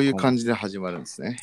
[0.00, 1.36] ういう感じで始まるんですね。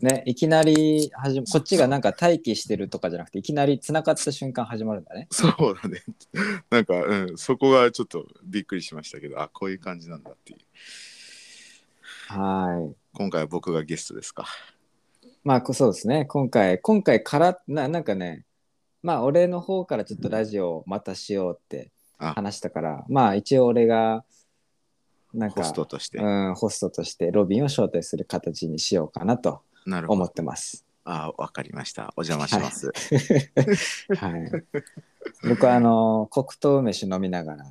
[0.00, 5.28] ね、いきなり始まこっちがなんか待機してるとかじゃなくて、いきなり繋がった瞬間始まるんだね。
[5.30, 6.02] そうだね。
[6.70, 10.58] なんか、うん、そこがちょっとびっくりしましたけど、あ、こういう感じなんだっていう。
[12.32, 12.96] はい。
[13.12, 14.46] 今回は僕がゲストですか。
[15.44, 16.24] まあ、こそうですね。
[16.26, 18.44] 今回、今回から、ななんかね、
[19.02, 24.24] まあ、俺の方からちょっとラジオをまたしようってあ話したから、まあ、一応俺が、
[25.34, 26.18] なんか、ホストとして。
[26.18, 30.24] うん、ホストとしてロビンを招待する形にしようかなと思なるほど。
[30.24, 30.84] ってます。
[31.04, 32.12] あ、わかりました。
[32.16, 32.92] お邪魔します。
[34.16, 34.50] はい。
[35.48, 37.64] 僕は、あの、黒糖梅酒飲みながら、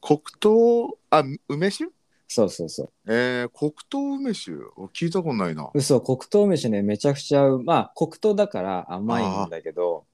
[0.00, 1.90] 黒糖、あ、梅酒？
[2.26, 2.90] そうそうそう。
[3.06, 4.52] えー、黒糖梅酒？
[4.94, 5.70] 聞いたことないな。
[5.74, 10.04] 嘘、黒糖梅酒ね、めちゃくちゃう、まあ、黒糖だから甘いんだけど、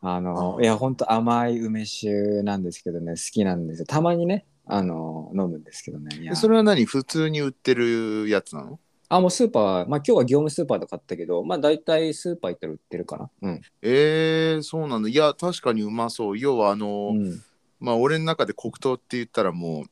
[0.00, 3.86] あの、あーいや、ほんと甘い梅酒なんですけどね、好きなんですよ。
[3.86, 6.16] たまにね、あの、飲むんですけどね。
[6.16, 6.84] いやそれは何？
[6.84, 8.80] 普通に売ってるやつなの？
[9.08, 13.30] あ、もうスーパー、まあ今日は業務スーパーで買ったけど、まあ大体スーパー行ったら売ってるかな。
[13.42, 13.60] うん。
[13.82, 15.08] えー、そうなんだ。
[15.08, 16.38] いや、確かにうまそう。
[16.38, 17.42] 要は、あの、うん、
[17.80, 19.84] まあ、俺の中で黒糖って言ったらもう、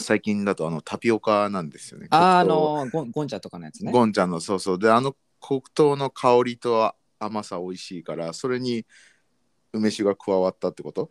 [0.00, 2.06] 最近だとあのタピオカなんですよね。
[2.10, 3.90] あー、あのゴン、ゴンチャとかのやつね。
[3.90, 8.86] ゴンちゃんのそうそうであの黒糖の香りと甘さ美味しいからそれに
[9.72, 11.10] 梅酒が加わったってこと？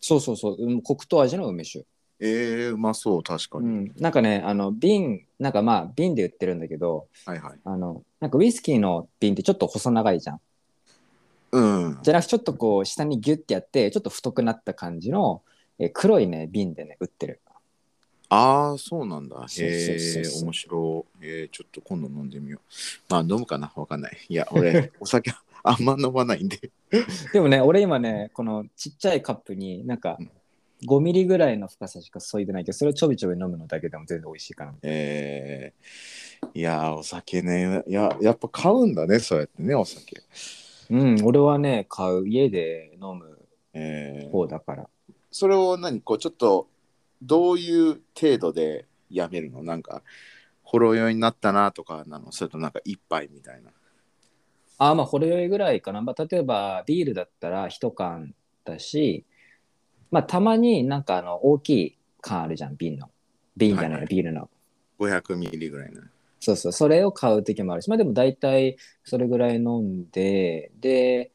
[0.00, 1.84] そうそうそう、うん黒糖味の梅酒。
[2.18, 3.92] えー、うまそう確かに、うん。
[3.98, 7.58] なんかね、あの、瓶、なんかまあ瓶で売ってるんだけど、はいはい。
[7.64, 10.40] あの、なんかウイスキーの瓶ってちょっと細長いじゃん。
[11.52, 11.98] うん。
[12.02, 15.42] じゃなくてちょっとこう下にギュッてやってちょっと太くなった感じの、
[15.78, 17.40] えー黒いね瓶でね売ってる。
[18.28, 19.44] ああそうなんだ。
[19.46, 20.42] そうへそうそうそう。
[20.42, 21.26] え面白い。
[21.26, 22.60] えー、ちょっと今度飲んでみよう。
[23.08, 23.70] まあ飲むかな？
[23.76, 24.16] わかんない。
[24.28, 26.70] いや俺 お酒あんま飲まないんで。
[27.32, 30.30] でもね俺今ねこのちっちゃいカップになんかうん
[30.84, 37.82] 5ミリぐらいの深さしか注いでないけどそれをちょびちょび飲むのだけでも全然美味しいかなえー、いやーお酒ね。
[37.86, 40.22] いややっぱ買うんだねそうやってねお酒。
[40.90, 42.28] うん俺はね買う。
[42.28, 43.38] 家で飲む
[43.72, 44.88] えー、方だから。
[45.30, 46.00] それを何？
[46.00, 46.68] こうちょっと
[47.22, 49.62] どういう程度でやめるの？
[49.62, 50.02] なんか
[50.62, 52.32] ほろ酔いになったなとかなの？
[52.32, 53.70] それとなんか一杯みたいな。
[54.78, 58.34] あまあほろ酔いぐらいかな、まあ、例えばビールだったら1缶
[58.64, 59.24] だし
[60.10, 63.10] まあたまになんかあの大きい缶あるじゃん瓶の。
[63.56, 64.06] 瓶じゃない、はいはい。
[64.08, 64.50] ビールの。
[64.98, 66.02] 500ミリぐらいの。
[66.40, 67.82] そうそう、それを買う時もある。
[67.82, 71.30] し、まあでも大体それぐらい飲んで、で、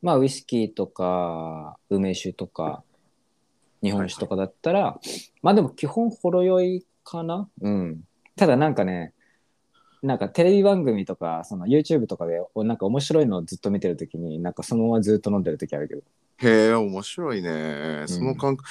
[0.00, 2.82] まあウイスキーとか梅酒とか
[3.82, 4.98] 日本酒とかだったら、
[5.42, 7.48] まあでも基本ほろ酔いかな。
[7.60, 8.00] うん。
[8.36, 9.12] ただなんかね、
[10.02, 16.02] なんかテレビ番組とか、その YouTube とかでおなんか面白いのをずっと見てる時に、なんかそのままずっと飲んでる時あるけど。
[16.38, 18.04] へえ面白いね。
[18.06, 18.68] その感覚、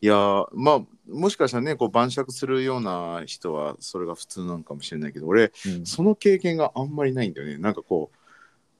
[0.00, 5.86] いやーまあもしかしたらねこう晩酌するような人はそれが普通なのかもしれないけど俺うん。
[5.86, 7.58] その経験があんまりないんだよね。
[7.58, 8.10] なんかこ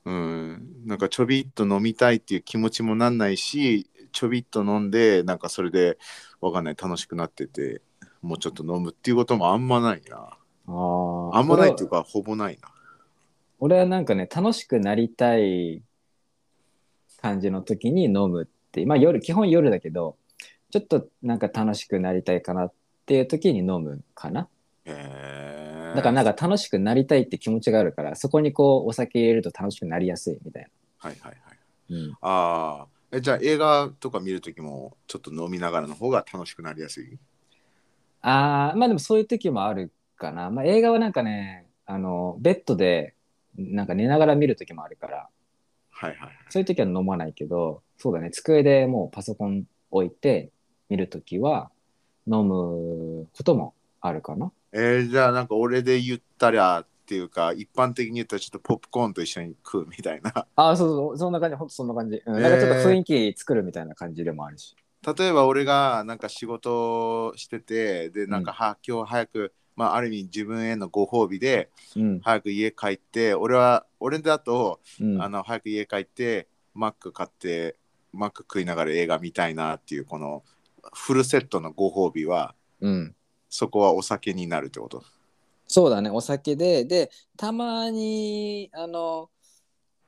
[0.04, 0.82] ううん。
[0.86, 5.98] なんかちょびっと飲みたいっていう気持ちもなんないしちょびっと飲んでなんかそれで
[6.40, 7.82] わかんない楽しくなってて
[8.22, 10.16] もうちょっと飲むっていうこともあんまないな。
[10.16, 11.36] あー。
[11.36, 12.68] あんまないっていうかほぼないな。
[13.58, 15.82] 俺はなんかね楽しくなりたい
[17.20, 20.16] 感じの時に飲むってまあ夜基本夜だけど
[20.70, 22.72] ちょっとなんか楽しくなりたいかなっ
[23.06, 24.48] ていう時に飲むかな。
[24.84, 31.92] へえだからなんか楽しくなりたいって気持ちがあるからそこにこうお酒入れると楽しくなりやすいみたいはいはいはい。
[31.92, 37.18] な、うん、ああえじゃあ映画とか見るときもちょっと飲みながらの方が楽しくなりやすい？
[38.22, 38.78] あー。
[38.78, 43.14] まあでもそういう時もあるかな、まあ、映画はなんかねあのベッドで
[43.56, 45.28] なんか寝ながら見る時もあるから
[46.00, 50.50] はいはいはいそういう時は飲まないけど、そうだね、机でもうパソコン置いて
[50.88, 51.70] 見るときは
[52.26, 54.50] 飲むこともあるかな。
[54.72, 62.22] えーじゃあなんか俺で言ったらっていうか一般的に言ったらちょっとポップコーンと一緒に食うみたいなああ、そうそう、そんな感じ、ほんとそんな感じ。
[62.24, 64.74] うん、えーなんかちょっと雰囲気作るみたいな感じでもあるし。
[65.18, 72.20] 例えば俺がなんか仕事しててでなんか、は今日早くまあある意味自分へのご褒美でうん。
[72.20, 77.76] 早く家帰って俺は俺だと、うん、あの早く家帰ってマック買って
[78.12, 80.42] マック食いながら映画見たいなっていうこの
[80.94, 83.14] フルセットのご褒美はうん。
[83.52, 85.02] そこはお酒になるってこと？
[85.66, 89.28] そうだね、お酒で、で、たまに、あの、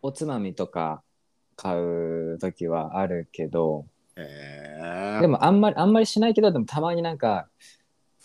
[0.00, 1.03] おつまみとか
[1.56, 7.49] 買うときはあるけど、えー、でもあんまり、あんまりしないけど、でもたまになんか、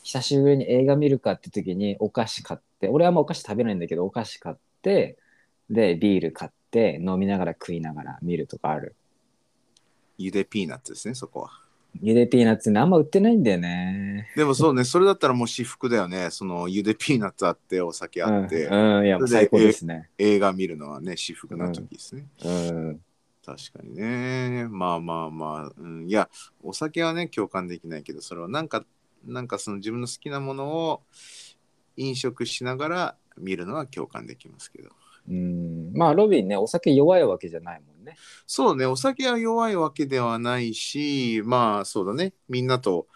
[0.07, 5.17] 久しぶりに映画見るかって時にお菓子買って、俺はもうお菓子食べないんだけど、お菓子買って、
[5.69, 8.95] で、ビール買って、飲みながら食いながら見るとかある。
[10.17, 11.49] ゆでピーナッツですねそこは
[12.01, 14.31] ゆでピーナッツね、あんま売ってないんだよね。
[14.37, 16.29] でもそうね、それだったらもう至福だよね。
[16.31, 20.09] そのゆでピーナッツあって、お酒あって、うん、うん、いや、最高ですね。
[20.17, 22.27] 映画見るのはね、至福な時ですね。
[22.45, 23.01] うん。
[23.45, 24.67] 確かにね。
[24.69, 26.29] まあまあまあ、うん、いや、
[26.63, 28.85] お酒はね、共感できないけど、それはなんか、
[29.25, 31.03] なんかその自分の好きなものを
[31.95, 34.89] 飲食しながら見るのは共感できますけど。
[35.29, 38.15] うん、まあ、ロビンね、お酒弱いわけじゃないもんね。
[38.45, 43.07] そうね、お酒は弱いわけではないし、まあそうだね、みんなと、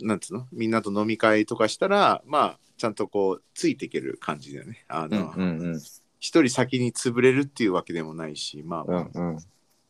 [0.00, 4.84] なんつうの、みんなと飲み会とかしたら、まあ、ちゃんとこう、ついていける感じだよね。
[4.88, 5.80] あうん、の、うん、うん。
[6.18, 9.38] 一人先に潰れるっていうわけでもないし、まあまあ、うん、うん。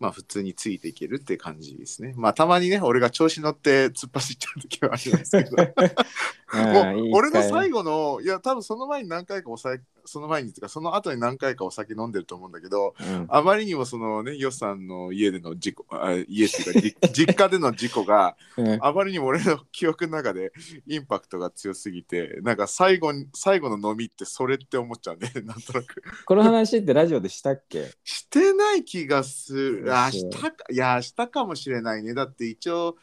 [0.02, 2.12] まあ普通についていけるって感じですね。
[2.16, 5.56] まあたまにね、俺が調子乗って突っ走っちゃう時はありますけど。
[6.52, 20.52] もう俺の最後の、いや多分その前に何回かお酒、その前にというか、その後に何回かお酒飲んでると思うんだけど、うん、あまりにもそのね、ヨスさんの家での事故、あ家っていうか、じ 実家での事故がうんあまりにも俺の記憶の中で
[20.86, 26.02] インパクトが強すぎて、なんか最後に、最後の飲みってそれって思っちゃうんで、 なんとなく。
[26.24, 27.90] この話ってラジオでしたっけ？
[28.04, 29.96] してない気がする。
[29.96, 32.14] あ、したか、いや、したかもしれないね。
[32.14, 32.96] だって一応、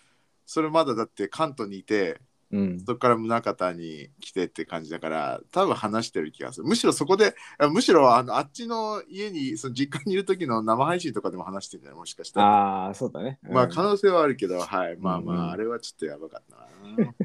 [0.46, 2.20] それまだだって関東にいて、
[2.52, 2.80] うん。
[2.80, 6.68] そこから宗像に来てって感じだから、多分話してる気がする。
[6.68, 12.00] むしろそこで、あむしろあのあっちの家に、その実家にいる時の生配信とかでも話してるんじゃない？
[12.00, 12.48] もしかしたら。
[12.48, 13.40] ああ、そうだね。
[13.44, 14.98] まあうん可能性はあるけど、はい。
[14.98, 16.68] まあまあ、あれはちょっとやばかったな。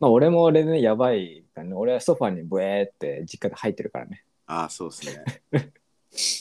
[0.00, 1.72] まあ、俺も俺ね、やばいね。
[1.74, 4.24] 俺はソファにブエーって実家で入ってるからね。
[4.46, 5.06] ああ、そうです
[5.52, 5.72] ね。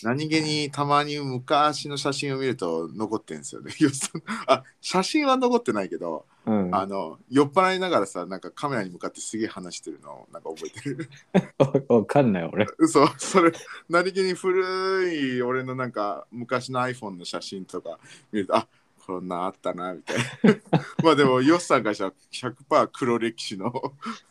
[0.04, 3.74] 何気にたまに昔の写真を見ると残ってんですよね。
[4.48, 6.76] あ写真は残ってないけど、うん。
[6.76, 11.10] あの酔っ払いながらさなんかカメラに向かってすげえ話してるのをなんか覚えてる？
[11.58, 12.68] わ わかんない俺。
[12.78, 13.52] 嘘それ
[13.90, 17.98] 何気に古い俺のなんか昔の iPhone の写真とか
[18.32, 18.68] 見るとあ
[19.06, 23.74] こんなんあったなみたいなまあでもヨッさんからしたら100%黒歴史の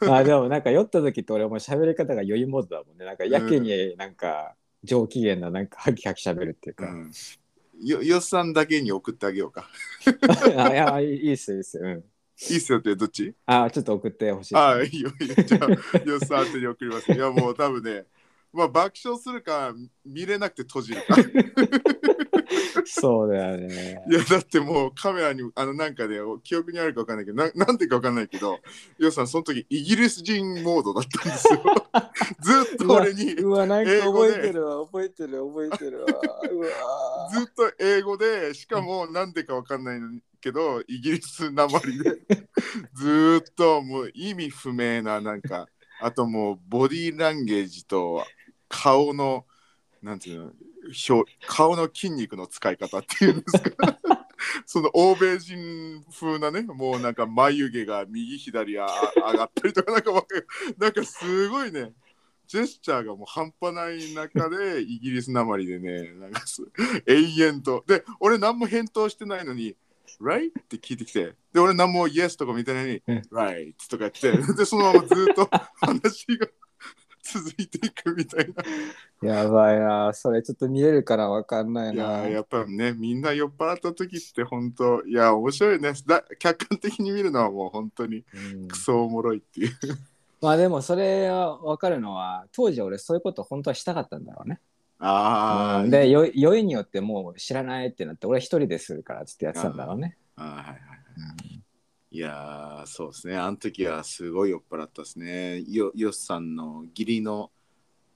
[0.00, 3.04] まあでもなんか酔った時って俺も喋り方が余韻モードだもんね。
[3.04, 4.54] なんかやけになんか
[4.84, 6.86] 上機嫌ななんかハキハキ喋るっていうか。
[6.86, 7.12] うん
[7.84, 9.68] よヨッさんだけに送ってあげようか
[10.56, 11.82] あいやいいっすよいいっすよ。
[11.82, 11.90] うん。
[11.90, 13.34] いいっすよってどっち？
[13.44, 14.54] あちょっと送ってほしい。
[14.54, 15.68] ああいいよいいよじゃあ
[16.06, 18.04] ヨッさん宛てに送りますいやもう多分ね
[18.52, 21.16] まあ爆笑するか見れなくて閉じるか。
[22.84, 24.02] そうだよね。
[24.08, 28.58] いやだってもうカメラにあのなんかね記憶にあるかわかんないけどななんてかわかんないけど
[28.98, 31.62] ヨウさんその時イギリス人モードだったんですよ。
[32.40, 36.06] ずっと俺にずうわ、なんか覚えてるわ、覚えてる、覚えてるわ。
[36.50, 36.68] うわ。
[37.44, 40.08] っと英語でしかもなんでかわかんないの
[40.40, 42.18] けどイギリスなまりで。
[42.94, 45.68] ずーっともう意味不明ななんか
[46.00, 48.24] あともうボディーランゲージと
[48.72, 49.44] 顔の
[50.02, 50.52] なんていうの
[51.08, 53.98] 表顔の筋肉の使い方っていうんですか。
[54.66, 60.10] その欧米人風なねもうなんか眉毛が右左あ上がったりとかなんか
[60.78, 61.92] なんかすごいね
[62.48, 66.62] ジェスチャーがもう半端ない中でイギリスなまりでねなんかす
[67.06, 67.84] 永遠と。
[67.86, 69.76] で俺何も返答してないのに
[70.20, 70.50] Right?
[70.50, 71.34] って聞いてきて。
[71.52, 73.18] で俺何も Yes とかみたいなのにうん。
[73.30, 74.54] Right とか言って。
[74.54, 75.48] でそのままずっと
[75.80, 76.48] 話が
[77.22, 78.48] 続いていくみたい
[79.22, 79.28] な。
[79.34, 85.92] やばいな、それちょっと見れるからわかんないいややっぱねみんな酔っ払った時って本当いや面白いね。
[86.06, 88.68] だ客観的に見るのはもう本当にうん。
[88.68, 89.72] クソおもろいっていう。
[90.42, 94.60] まあでもそれはわかるのは、当時俺そういうこと本当はしたかったんだろうね。
[94.98, 95.90] ああ、うん。
[95.90, 100.16] で、よ酔いによってもう知らないってなって、俺一人でするからっつってやってたんだろうね。
[100.34, 101.61] あーはいはいはい
[102.14, 107.50] いやーそうですねあの時はすごい酔っ払ったですねよよっさんの義理の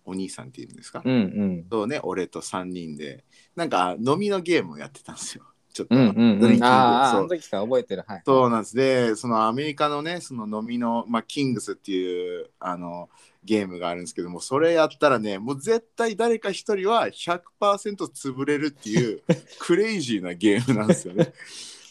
[0.05, 1.17] お兄さんっていうんですか、うんう
[1.63, 1.65] ん。
[1.65, 3.25] とね俺と3人で
[3.57, 6.41] なんか飲みのゲームをやってたんですよ ちょっと、うんうんうん。
[6.41, 8.05] ドリンキングあの時から覚えてる。
[8.07, 8.23] はい。
[8.25, 13.09] そうなんですでそのアメリカのねその飲みの、まあ、キングスっていうあの
[13.45, 19.23] ゲームがあるんですけどもそれやったらねもう絶対誰か一人は100%潰れるっていう
[19.59, 21.33] クレイジーなゲームなんですよね。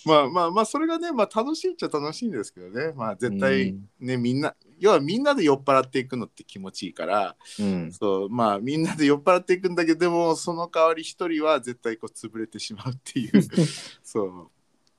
[0.06, 7.92] まあまあまあそれがね、まあ、楽しいっちゃ楽しいんですけどねまあ絶対ね、みんな要はみんなで酔っ払っていくのって気持ちいいからうん。
[7.92, 13.42] そうまあみんなで酔っ払っていくんだけどでもその代わり一人は絶対こう潰れてしまうっていう
[14.04, 14.48] そう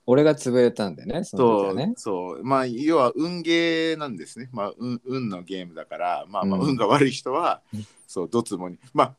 [0.09, 1.93] 俺が潰れたんだよね、そう、はね。
[1.97, 2.43] そう。
[2.43, 4.49] まあ、要は運ゲーなんですね。
[4.53, 8.79] まあ、運運のゲームだから、まあまあ、うん運が悪い人は、うんそう、ドツボに。
[8.93, 9.15] まあ、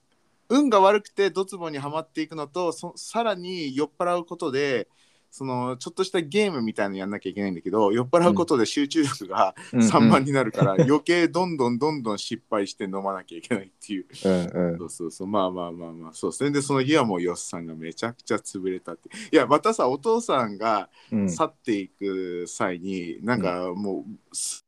[0.49, 4.89] 運が悪くてドツボにはまっていくのと、そさらに酔っ払うことで、
[5.31, 9.83] そのちょっとしたゲームみたいなのやんなきゃいけないんだけど酔っ払うことで集中力がうん。
[9.83, 14.07] 散漫になるから、余計どんどんどんどん失敗して飲まなきゃいけないっていう。
[14.25, 14.79] うんうん。
[14.79, 15.27] そうそうそう。
[15.27, 16.13] まあまあまあまあ。
[16.13, 16.33] そう。
[16.33, 19.09] それでその日はもうよっさんがめちゃくちゃ潰れたって。
[19.33, 21.31] いやまたさお父さんがうん。
[21.31, 24.65] 去っていく際に、なんかもうす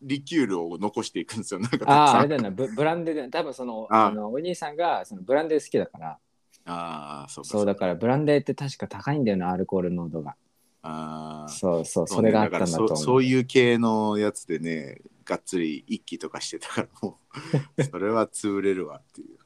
[0.00, 1.60] リキュールを残していくんですよ。
[1.60, 6.18] なんかああ、あれだよな、ブブランデーで、多分その、ああのお兄さんがそのブランデー好きだから、
[6.70, 10.36] ああそうかそうだからブランデーって確か高いんだよな、アルコール濃度が。
[10.82, 12.88] ああそうそう、それがあねったんだと思う。
[12.88, 17.18] だからそそういう系のやつでねがっつり一気とかしてたからも
[17.76, 19.38] う それは潰れるわっていう。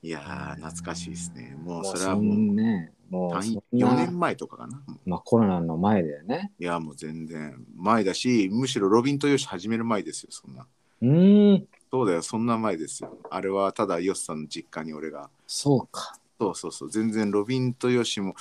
[0.00, 1.56] いやー懐かしいですね。
[1.64, 4.80] もうそれはそもうんね、もうそん4な年、前とかかな。
[5.06, 6.52] まあコロナの前だよね。
[6.58, 10.66] いやもう全然前だしむしろロビンとヨシ始める前ですよそんな。
[11.02, 16.18] うーん、そうだよそんな前ですよあれはただヨシさんの実家に俺がそうか。
[16.40, 18.34] そうそうそう全然ロビンとヨシも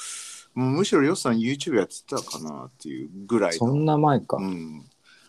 [0.54, 4.38] もうむしろヨシさん YouTube やってたかなっていうぐらいのそんな前か。
[4.38, 4.86] うん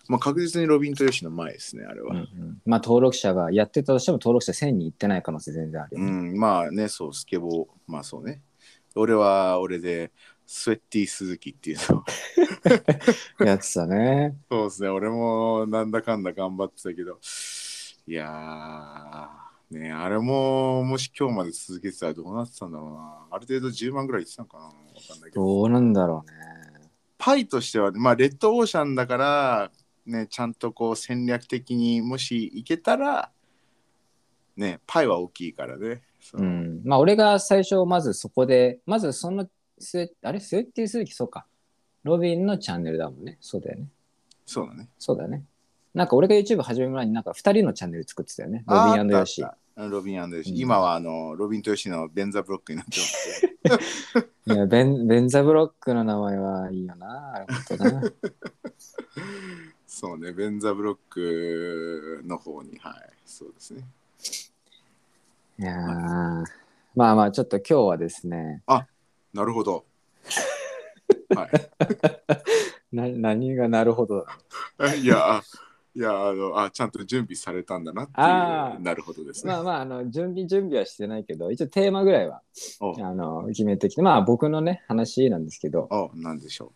[0.09, 2.13] まあ、確実にロビンとヨシの前ですね、あれは。
[2.13, 6.11] うんうんまあ登録者がやってたとしても登録者1000人いってない可能性全然あるよね。
[6.11, 8.41] うん、まあね、そう、スケボー、まあそうね。
[8.97, 10.11] 俺は俺で、
[10.47, 12.05] スウェッティ鈴木っていうのを
[13.45, 14.39] やってたね。
[14.51, 17.19] そうですね、俺もなんだかんだ頑張ってたけど、
[18.09, 23.27] いやー、ね、あれももし今日まで続けてたらどうなってたんだろうな。
[23.31, 24.77] ある程度10万ぐらいいってたのかなわか
[25.15, 25.45] んないけど。
[25.45, 26.89] どうなんだろうね。
[27.19, 29.71] パイとしては、まあ、レッドオーシャンだから、
[30.07, 33.31] ね、ちゃんとこう戦略的にもしいけたら、
[34.57, 36.01] ね、パイは大きいからね。
[36.19, 36.81] そううん。
[36.87, 39.43] まあ俺が最初まずそこで、まずその
[40.23, 40.41] あれ？
[40.41, 41.13] スウェッティ鈴木？
[41.13, 41.45] そうか。
[42.05, 43.37] ロビンのチャンネルだもんね。
[43.43, 43.89] そうだよね。
[44.47, 44.89] そうだね。
[44.99, 45.45] そうだよね。
[45.99, 48.63] なんか俺が YouTube 始める前になんか2人のチャンネル作ってたよね。
[48.69, 49.43] ロビンヨシ。
[49.77, 50.51] ロビンヨシ。
[50.53, 53.01] うん今はあのロビンとヨシのベンザブロックになって
[53.69, 54.23] ます。
[54.47, 57.45] いやベンベンザブロックの名前はいいよな。
[57.79, 58.03] な。
[59.89, 62.95] そうね、ベンザブロックの方に、はい、
[63.27, 63.83] そうですね。
[65.59, 66.45] いやー
[66.95, 69.85] まあまあちょっと今日はですね、なるほど。
[71.35, 71.51] はい。
[72.95, 74.25] な何がなるほど。
[74.97, 75.43] いや、あ
[75.99, 79.53] いやあのあ、ちゃんと準備されたんだなっていう、なるほどですね。
[79.53, 82.41] まあまああの準備準備はしてないけど、一応テーマぐらいは
[82.79, 86.73] おあの決めてきて、まあ僕のね話なんですけど、お、なんでしょ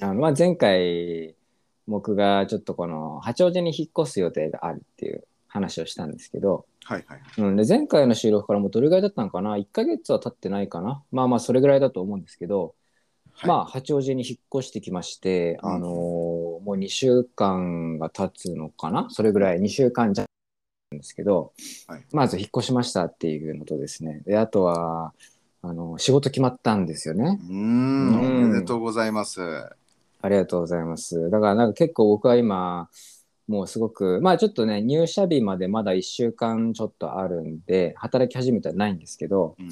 [0.00, 1.36] あのまあ前回
[1.86, 6.92] 僕がちょっとこの八王子に引っ越す予定があるっていう話をしたんですけど、う。
[6.92, 7.20] はいはい。
[7.38, 11.00] うん、で前回の収録からもうどれぐらいだったのかな ?1 ヶ月は経ってないかな？
[11.12, 12.74] まあまあそれぐらいだと思うんですけど、
[13.34, 16.33] はい、まあ八王子に引っ越してきまして、うんあのー
[16.64, 19.08] もう2週間が経つのかな？
[19.10, 20.24] それぐらい2週間じゃ
[20.90, 21.52] なんですけど、
[21.86, 22.04] はい。
[22.12, 24.22] まず引っ越しましたっていうのとですね。
[24.24, 25.12] であとは
[25.62, 27.38] あの仕事決まったんですよね。
[27.42, 28.44] うーん、うん。
[28.46, 29.40] おめでとうございます。
[29.42, 31.30] ありがとうございます。
[31.30, 32.88] だからなんか結構僕は今
[33.46, 39.68] もうすごくまあちょっとね入社日までまだ1週間ちょっとあるんで働き始めてはないんですけどうん。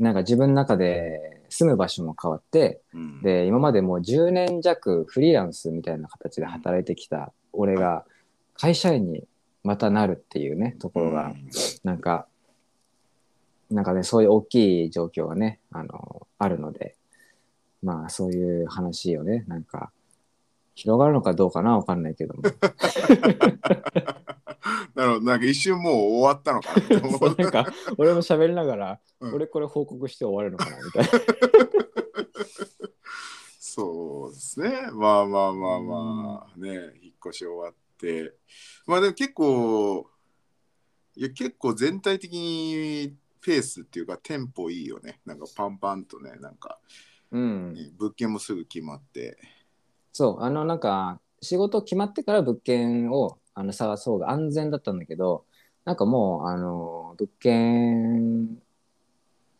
[0.00, 8.04] なんか自分の中で住む場所も変わってうん、で今までもう10年弱フリーランスみたいな形で働いてきた俺が
[8.54, 9.24] 会社員に
[9.62, 11.32] またなるっていうねところが
[11.84, 12.26] なんか
[13.70, 16.96] なんかねそういう大きい状況がねあのあるので
[17.82, 19.90] まあそういう話をねなんか
[20.74, 22.42] 広がるのかどうかなわかんないけども
[24.94, 27.66] なるほど、なんか一瞬もう終わったのかな と思なんか
[27.98, 31.10] 俺も喋りながら、うん俺これ報告して終わるのかなみたいな
[33.74, 34.90] そうですね。
[34.92, 38.34] まあまあまあまあ、ね、引っ越し終わって。
[38.86, 40.10] まあでも結構、
[41.16, 45.20] いや結構全体的にペースっていうかテンポいいよね。
[45.24, 46.80] なんかパンパンとね、なんか、
[47.30, 49.38] うんね物件もすぐ決まって。
[50.12, 55.44] そうあのなんか仕事決まってから物件をあの探そうが安全だったんだけど
[55.84, 58.58] なんかもうあの物件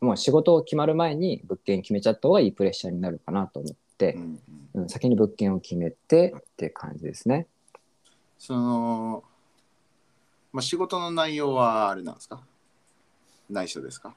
[0.01, 4.23] もう仕事決まる前に物件決めちゃった方がいいプレッシャーになるかなと思ってう、ん
[4.75, 7.47] うんうん先に物件を決めてって感じですね。
[8.39, 9.23] その、
[10.51, 12.43] まあ仕事の内容はあれなんですか？
[13.51, 14.15] 内緒ですか？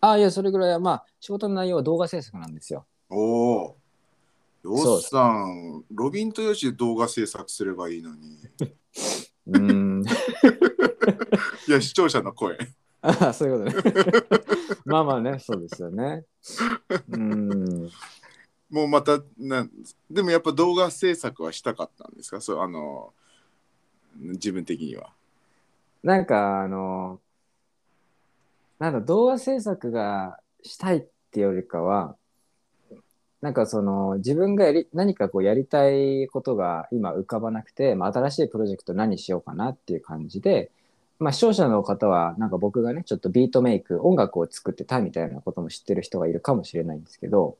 [0.00, 2.86] ああいやそれぐらいはまあ仕事の内容は動画制作なんですよ。
[3.10, 3.75] おお。
[4.74, 8.38] ヨそうッさん、ロビンとヨシで動画制作すればいいのに。
[9.48, 10.02] うん
[11.68, 12.56] いや、視聴者の声。
[13.02, 14.42] ああそういうことね。
[14.84, 16.24] まあまあねそうですよね。
[17.10, 17.90] うん
[18.68, 19.70] もうまたなん
[20.10, 22.40] でもやっぱ動画制作はしたかったんですか？
[22.40, 23.12] そうあの
[24.16, 25.12] 自分的には。
[26.02, 27.20] なんかあの
[28.80, 32.16] なんだ動画制作がしたいってよりかは
[33.42, 40.70] なんかその自分がやり何かこうやりたいことが今浮かばなくて、まあ、新しいプロジェクト何しようかなっていう感じで、
[41.18, 47.58] まあ、視聴者の方はなんか僕がねちょっとビートメイク音楽を作ってたみたいなことも知ってる人がいるかもしれないんですけど、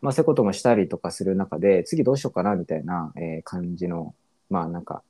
[0.00, 4.12] まあ、そういうこともしたりとかする中で次どうしようかなみたいな、えー感じの
[4.50, 5.02] まあなんか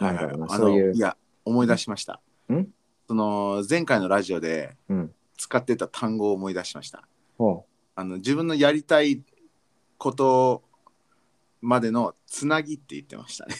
[0.00, 2.20] なんだろうなあそういうのいや思い出しました。
[2.50, 2.66] ん？
[3.06, 5.12] その前回のラジオでうん。
[5.40, 7.04] 使ってた単語を思い出しました。
[7.38, 7.64] ほ
[7.98, 9.22] あの自分のやりたい
[9.96, 10.62] こと
[11.60, 13.56] までのつなぎって言ってましたね。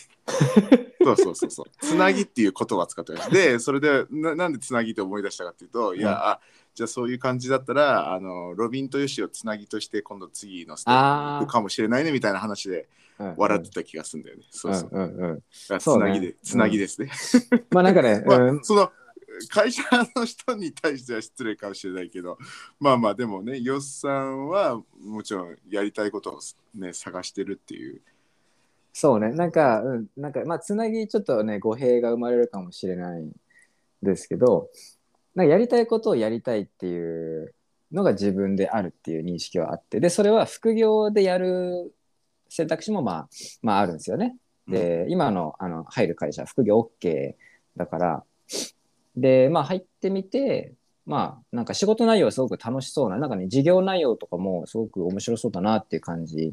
[1.03, 1.67] そうそうそうそう。
[1.81, 3.31] つなぎっていう言葉を使ってました。
[3.31, 6.41] でそれでななんでつなぎって思い出したかっていうと、いやあ
[6.73, 13.35] じゃあそういう感じだったらあのロビンとヨシをつなぎとして今度次のステップかもしれないねみたいな話でう、うん。
[13.37, 14.91] 笑ってた気がするんだよね、そうそう。
[14.93, 15.43] うんうんうん。
[15.71, 16.11] あつそうね。
[16.11, 17.11] なぎでつなぎですね、
[17.71, 18.63] まあなんかね、 まあうん。
[18.63, 18.93] その
[19.49, 19.83] 会社
[20.17, 22.39] の人に対しては失礼かもしれないけど
[22.81, 26.41] まあまあでもねヨッさんはもちろんやりたいことを
[26.75, 28.01] ね探してるっていう。
[29.01, 33.33] そうね、なんか、うん、なんか、まあ、つなぎ、ちょっとね、語弊が生まれるかもしれないん
[34.03, 34.71] ですけど、
[35.37, 37.55] なんかやりたいことをやりたいっていう
[37.93, 41.95] のが自分であるっていう認識はあって、で、それは副業でやる
[42.49, 43.29] 選択肢も、まあ、
[43.63, 44.37] まあ、あるんですよね。
[44.67, 47.35] で、今の、あの、入る会社、副業 OK
[47.77, 48.25] だから、
[49.17, 50.75] で、まあ、入ってみて、
[51.07, 56.53] まあ、なんか仕事内容はすごく楽しそうな、なんかね、事業内容とかもすごく面白そうだなっていう感じ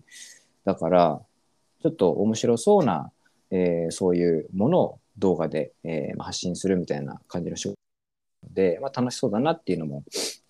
[0.64, 1.22] だから、
[1.82, 3.12] ちょっと面白そうな、
[3.52, 7.76] えーそういうものを動画で、えー発信するみたいな感じの仕事
[8.54, 10.04] で、まあ、楽しそうだなっていうのも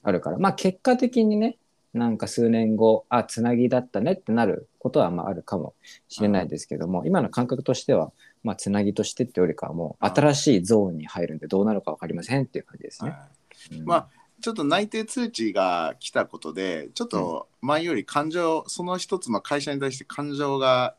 [0.04, 1.58] あるから、まあ、結果的にね、
[1.96, 5.74] なんか数年後、あ、つなぎだったねってなることはまああるかも
[6.10, 8.12] しれないですけども、今の感覚としては、
[8.46, 13.10] まあ、つなぎとしてってよりかはもう新しいゾーンに入るんでどうなるか分かりませんっていう感じですね。
[13.10, 13.28] は
[13.72, 13.76] い。
[13.78, 13.86] うん。
[13.86, 14.08] まあ
[14.42, 20.96] ちょっと内定通知が来たことでちょっと前より感情、その一つの会社に対して感情が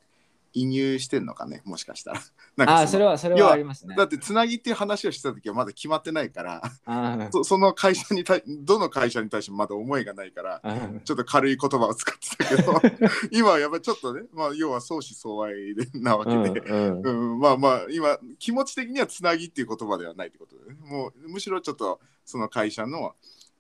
[0.53, 2.21] 移入してんのかねもしかしたら
[2.57, 3.95] なんかああ、それは、それはありますね。
[3.95, 10.63] だってつなぎっていう話をしてた時はまだ決まってないからあそその会社に対どの会社に対してもまだ思いがないから
[11.05, 12.81] ちょっと軽い言葉を使ってたけど
[13.31, 23.15] 今はやっぱりちょっとね、まあ、要は相思相愛でなわけで、うんうんうん、まあまあ今気持ち的にはつなぎっていう言葉ではないってことでねもうむしろちょっとその会社の、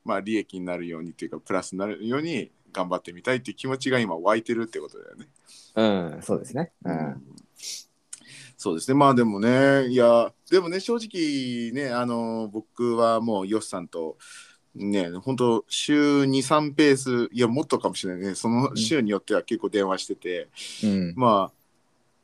[0.05, 5.29] まあ、利益になるようにっていうかプラスになるように頑張ってみたいっていう気持ちが今湧いてるってことだよね。
[5.77, 5.83] う
[6.19, 6.73] ん、そうですね。
[6.85, 7.23] うん
[8.67, 8.97] そうですね。
[8.97, 14.17] まあでもねいやでもね正直ねあの僕はもうヨシさんと
[14.75, 18.35] ね本当週23ペースいやもっとかもしれないね。
[18.35, 20.49] その週によっては結構電話してて、
[20.83, 21.15] うん。
[21.15, 21.53] ま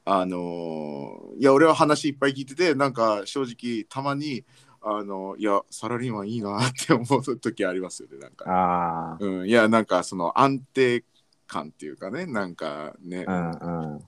[0.05, 4.45] ああのいや俺は話いっぱい聞いててなんか正直たまに
[4.81, 11.05] あのいやサラリーマンいいなって思う時ありますよねなんか、あうん、いやなんかその安定
[11.47, 14.01] 感っていうかねなんかね、あ、うんうん。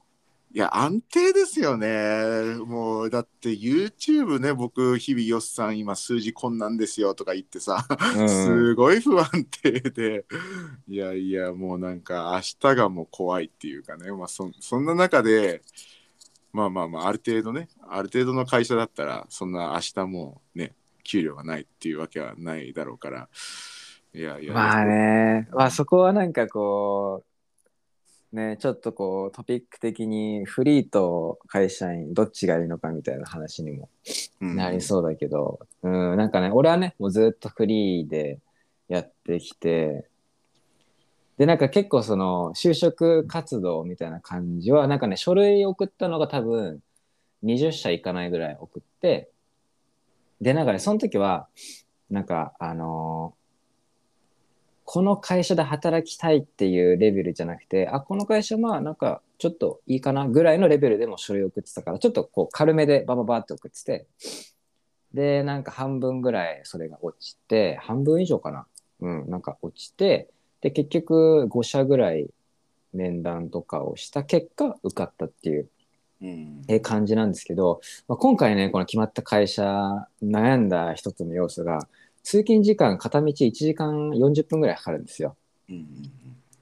[0.55, 2.55] いや安定ですよね。
[2.65, 7.85] もうだって YouTube ね僕日々よっさん今数字こんなんですよとか言ってさ
[8.17, 9.29] うんすごい不安
[9.63, 10.25] 定で。
[10.87, 15.63] いやいやもうなんか明日がもう怖いっていうかね、まあ、そそんな中で
[16.53, 23.29] まあまあまあある程度ねある程度の会社だったらそんな明日もね給料がないっていうわけはないだろうから。
[24.15, 27.34] いやいやまあね、まあそこはなんかこう、
[28.35, 33.89] ね、ちょっとこうトピック的にフリーと会社員どっちがいいのかみたいな話にも
[34.41, 34.57] うん。
[34.57, 38.41] なりそうだけど、うん、なんかね、俺はね、もうずっとフリーで
[38.89, 40.09] やってきて、
[41.39, 46.83] で、なんか結構その就職活動みたいな感じは、なんかね、書類送ったのが多分
[47.45, 49.31] 20社いかないぐらい送って、
[50.41, 51.47] で、なんかね、その時は、
[52.11, 53.44] なんか、あのー
[54.85, 64.07] この会社で働きたいっていうレベルじゃなくて、あ、この会社まあなんかちょっといいかなぐらいのレベルでも書類送ってたから、ちょっとこう軽めでバババって送ってて、
[65.13, 68.67] で、なんか半分ぐらいそれが落ちて、半分以上かな？
[69.01, 70.29] うん、なんか落ちて、
[70.61, 72.29] で、結局5社ぐらい
[72.93, 75.69] 面談とかをした結果、受かったっていう
[76.23, 81.89] うんえー感じなんですけど、まあ、今回ね、この決まった会社、悩んだ一つの要素が、
[82.25, 85.37] 通勤時間片道1時間40分ぐらいかかるんですよ。
[85.69, 85.87] うん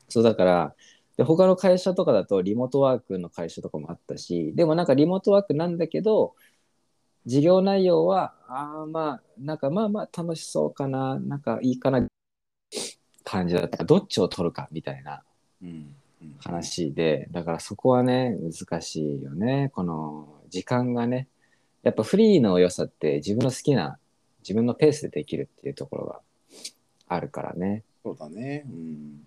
[0.09, 0.75] そうだから、
[1.17, 6.35] で他の会社とかだとリモートワークの会社とかもあったし、でもなんかリモートワークなんだけど、
[7.25, 12.07] 事業内容は、ああまあ、なんかまあまあ楽しそうかな、なんかいいかな、
[13.25, 13.85] 感じだった。
[13.85, 15.23] どっちを取るかみたいな
[15.63, 15.95] うん
[16.39, 19.71] 話で、だからそこはね、難しいよね。
[19.73, 21.29] この時間がね。
[21.83, 23.99] やっぱフリーの良さって自分の好きな、
[24.43, 26.21] 自分のペースでできるっていうところが
[27.09, 27.85] あるからね。
[28.05, 28.65] そうだね。
[28.67, 29.27] うん。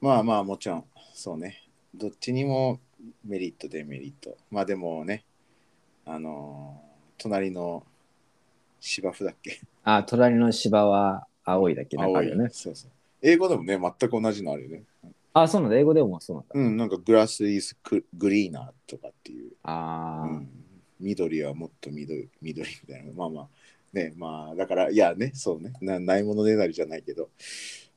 [0.00, 1.62] まあまあもちろんそうね
[1.94, 2.80] どっちにも
[3.24, 5.24] メリットデメリットまあでもね
[6.06, 6.90] あのー
[7.22, 7.84] 隣の
[8.80, 9.60] 芝生だっけ？
[9.84, 12.48] あ、隣の芝は青いだけなんかあるよね。
[12.50, 12.90] そうそう
[13.20, 14.84] 英語でもね全く同じのあるよね
[15.34, 15.76] あ、そうなんだ。
[15.76, 16.52] 英語でもそうなんだ。
[16.54, 17.76] うんなんかグラスイズ
[18.16, 20.48] グリーナーとかっていう、ああ、うん、
[20.98, 23.48] 緑はもっと緑緑みたいなまあまあ
[23.92, 27.30] ねまあだからいやねそうねなないものねだりじゃないけど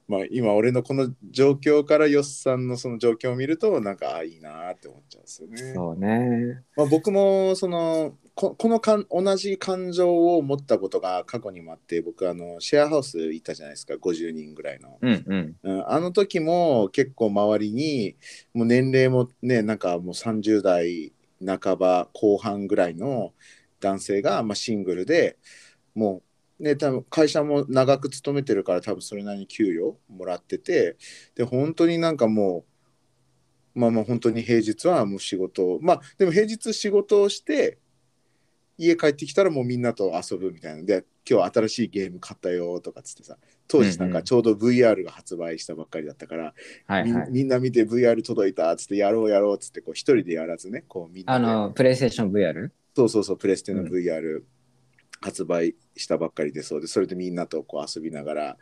[0.07, 5.73] まあ今俺のこの状況からヨッさんのその状況を見るとなんかあいいなって思っちゃうんですよね。
[5.73, 6.63] そうね。
[6.75, 15.55] まあ、僕もそのここのかん同じ感情を持ったことが過去にもあって僕あのシェアハウス行ったじゃないですか50人ぐらいの、うんうん。
[15.63, 18.15] うん、あの時も結構周りに
[18.53, 21.13] もう年齢もねなんかもう30代
[21.45, 23.33] 半ば後半ぐらいの
[23.79, 25.37] 男性が、まあ、シングルで
[25.95, 26.21] も
[26.59, 30.97] うね多分会社も長く勤めてるから多分それなりに給与もらってて
[31.35, 32.65] で本当になんかも
[33.75, 37.79] うまあまあ本当に平日はもう仕事をまあでも平日仕事をして
[38.77, 40.79] 家帰ってきたらもうみんなと遊ぶみたいな。
[40.79, 46.53] ので今日新しいゲーム買ったよとかっつってさ当時なんかちょうど VR が発売したばっかりだったから、
[46.89, 47.31] みはいはい。
[47.31, 51.45] みんな見て VR 届いたっつってやろうやろうっつってこう一人でやらずねこうみんなで。
[51.45, 52.71] あの、プレイステーション VR?
[52.95, 53.87] そうそうそうプレステのうん。
[53.87, 54.43] VR
[55.23, 58.57] 発売したばっかりでそうでそれでみんなとこう遊びながら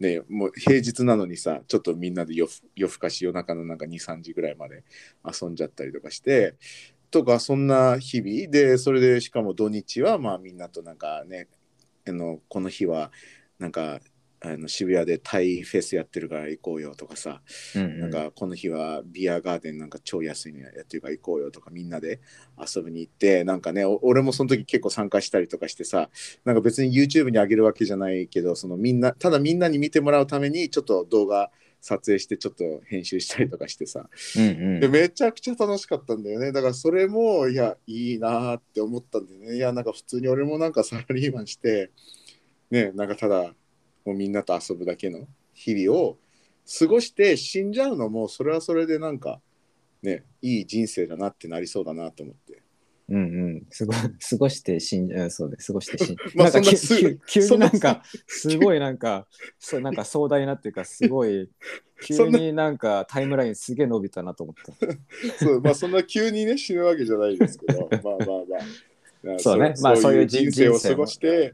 [0.00, 4.82] ねもう平日なのにさちょっとみんなで夜更かし夜中のなんか23時ぐらいまで
[5.24, 6.56] 遊んじゃったりとかして
[7.12, 11.46] とかそんな日々でそれでしかも土日はまあみんなとなんかね
[12.08, 13.12] あのこの日は
[13.60, 14.00] なんか
[14.42, 17.42] あの渋谷でタイフェスやってるから行こうよとかさ
[17.76, 18.00] うんうん。
[18.00, 22.20] なんかこの日はビアガーデンなんか超安いのやってるから行こうよとかみんなで
[22.58, 26.08] 遊びに行ってなんかねお俺もその時結構参加したりとかしてさ
[26.44, 31.50] なんか別に YouTube に上げるわけじゃないけどそのみんなただみんなに見てもらうためにちょっと動画
[31.82, 34.80] 撮影してちょっと編集したりとかしてさうんうん。
[34.80, 36.52] でめちゃくちゃ楽しかったんだよね。
[36.52, 39.56] だからそれもいやいいなーって思ったんだよね。
[39.56, 41.90] いやなんか普通に俺もなんかサラリーマンして
[42.70, 43.54] ねなんかただ
[44.04, 46.18] もうみんなと遊ぶだけの日々を
[46.78, 49.40] 過ごして死んじゃうのもそれはそれでなんか
[50.02, 52.62] ねいい人生だなってなりそうだなと思って。
[53.10, 53.22] うんう
[53.56, 53.66] ん。
[53.70, 56.62] すごい、過ごして死んじゃう、そうで、過ごして死んまあなん
[57.26, 59.26] 急になんか、すごいなんか、
[59.58, 61.50] そうなんか壮大なっていうか、すごい、
[62.06, 64.72] 急になんかタイムラインすげえ伸びたなと思った。
[65.44, 67.88] そうまあそんな急にね死ぬわけじゃないですけど。
[67.90, 68.89] まあまあまあ
[69.38, 71.52] そうねまあそういう人人生を過ごして、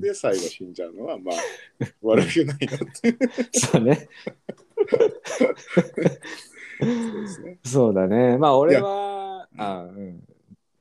[0.00, 1.36] で最後死んじゃうのはまあ
[2.02, 3.16] 悪くないなって
[3.52, 4.08] そう ね。
[7.64, 8.36] そうだね。
[8.38, 10.22] まあ俺は、あ、うん。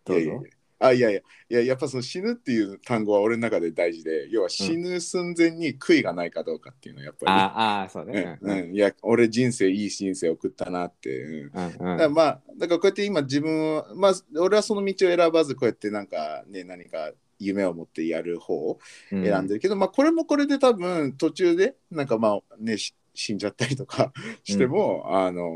[0.03, 0.54] どいうぞや。
[0.79, 8.37] あいやいやいややっぱその死ぬっていう単語は俺の中で大事で要は死ぬ寸前に悔いがないかどうかっていうのはやっぱああ、そうり、ね。
[8.41, 11.51] うんうん、いや俺人生いい人生送ったなって、うん。
[11.79, 12.01] うん。
[12.03, 18.79] うんまあだからこうやって今自分をまあ俺はその道を選ばずこうやってなんかね何か夢を持ってやる方を
[19.11, 19.25] うん。
[19.25, 24.11] 選んでるけど、まあこれもこれで多分途中でなんかまあねし死んじゃったりとか
[24.43, 25.49] しても、あの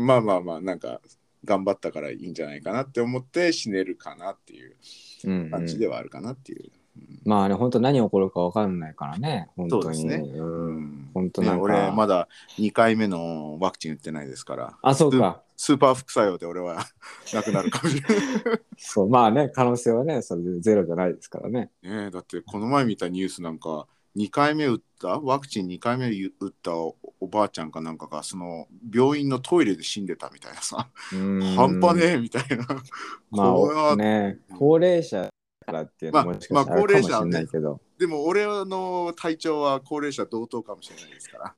[0.00, 1.00] まあまあまあなんか
[1.48, 4.76] 頑張ったからいいんじゃないかなって思って死ねるかなっていう
[5.24, 6.64] うんうん感じではあるかなっていう。
[6.64, 6.78] うん
[7.24, 10.04] まあね、本当何起こるか分かんないからね、本当に。
[10.04, 15.42] ねううんん本当なんか、ね俺まだ2回目のワクチン打ってないですからあ、そうか。
[15.56, 16.86] スーパー副作用で俺は
[17.32, 18.60] なくなるかもしれない。
[18.76, 21.70] そう、まあね、可能性はね、それでゼロじゃないですからね。
[21.82, 25.20] ねえだってこの前見たニュースなんか2回目打った？
[25.20, 30.88] ワクチン2回目打ったおおばあちゃんかなんかがその病院のトイレで死んでたみたいなさ。
[31.10, 32.66] 半端ねえみたいな。
[33.30, 35.28] まこれはあね、高齢者
[35.64, 37.80] からっていうのまあももしかしたらかもし高齢者はねれないけど。
[37.98, 41.54] でも俺の体調は高齢者同等かもしれないですから、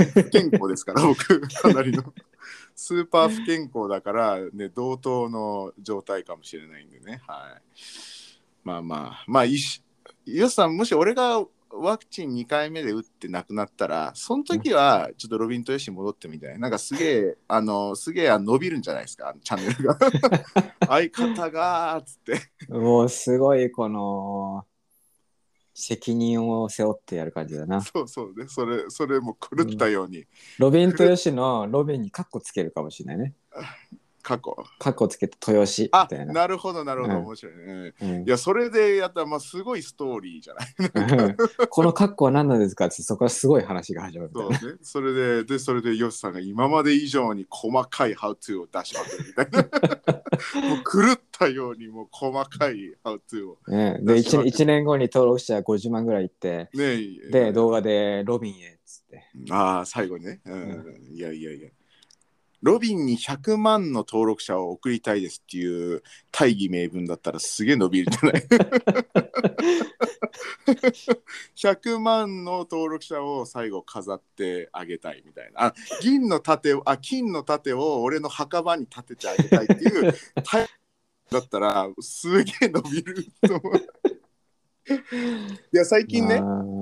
[0.00, 2.14] ね、不健康ですから僕かなりの。
[2.76, 7.20] スーパー不健康だから、ね、同等の状態かもしれないんでね。
[7.26, 7.62] はい。
[8.64, 9.24] まあまあ。
[9.26, 9.82] まあいいし
[10.26, 16.68] よしさんもし俺がワクチン2回目で打ってなくなったらその時はちょっとロビンとよし戻ってみたいな。
[16.68, 19.98] んかすげえ あのすげえ伸びるんじゃないですかチャンネルが。
[20.86, 22.40] 相方がつって。
[22.68, 24.66] もうすごいこの
[25.74, 27.80] 責任を背負ってやる感じだな。
[27.80, 28.46] そうそうね。
[28.48, 30.26] それそれも狂ったように、
[30.58, 33.34] ロビン豊吉のロビンにカッコつけるかもしれないね。
[34.22, 34.56] 過去。
[34.78, 36.32] カッコつけて豊吉みあたいな。
[36.32, 37.24] なるほどなるほど、うん。
[37.24, 38.24] 面白いね、うん。
[38.26, 40.64] いやそれでやったらまあすごいストーリーじゃな
[41.30, 41.36] い？
[41.68, 44.58] このカッコは何なんですかってそこからすごい話が始まるみたいな。
[44.58, 44.78] そうね。
[44.82, 50.20] それででそれでヨシさんが今まで以上に細かいハウツーを出しまくるみたいな。
[50.68, 53.58] もう狂ったようにもう細かいハウツーを。
[53.68, 56.96] ね、で 1, 1年後に登録者50万ぐらいいってね
[57.30, 59.24] で動画でロビンへっつって。
[59.50, 60.40] ああ、最後にね。
[60.44, 61.08] うん。
[61.12, 61.68] いやいやいや。
[62.62, 68.42] ロビンに100万の登録者を送りたいですっていう大義名分だったらすげえ伸びるんじゃない
[71.56, 75.66] ?100 万の登録者を最後飾ってあげたいみたいな。
[75.66, 80.70] あ銀の盾を、あ、金の盾を俺の墓場に立ててあげたいっていう大義
[81.30, 84.19] だったらすげえ伸びると思う。
[85.72, 86.42] いや、最近ね、あ。
[86.42, 86.80] ー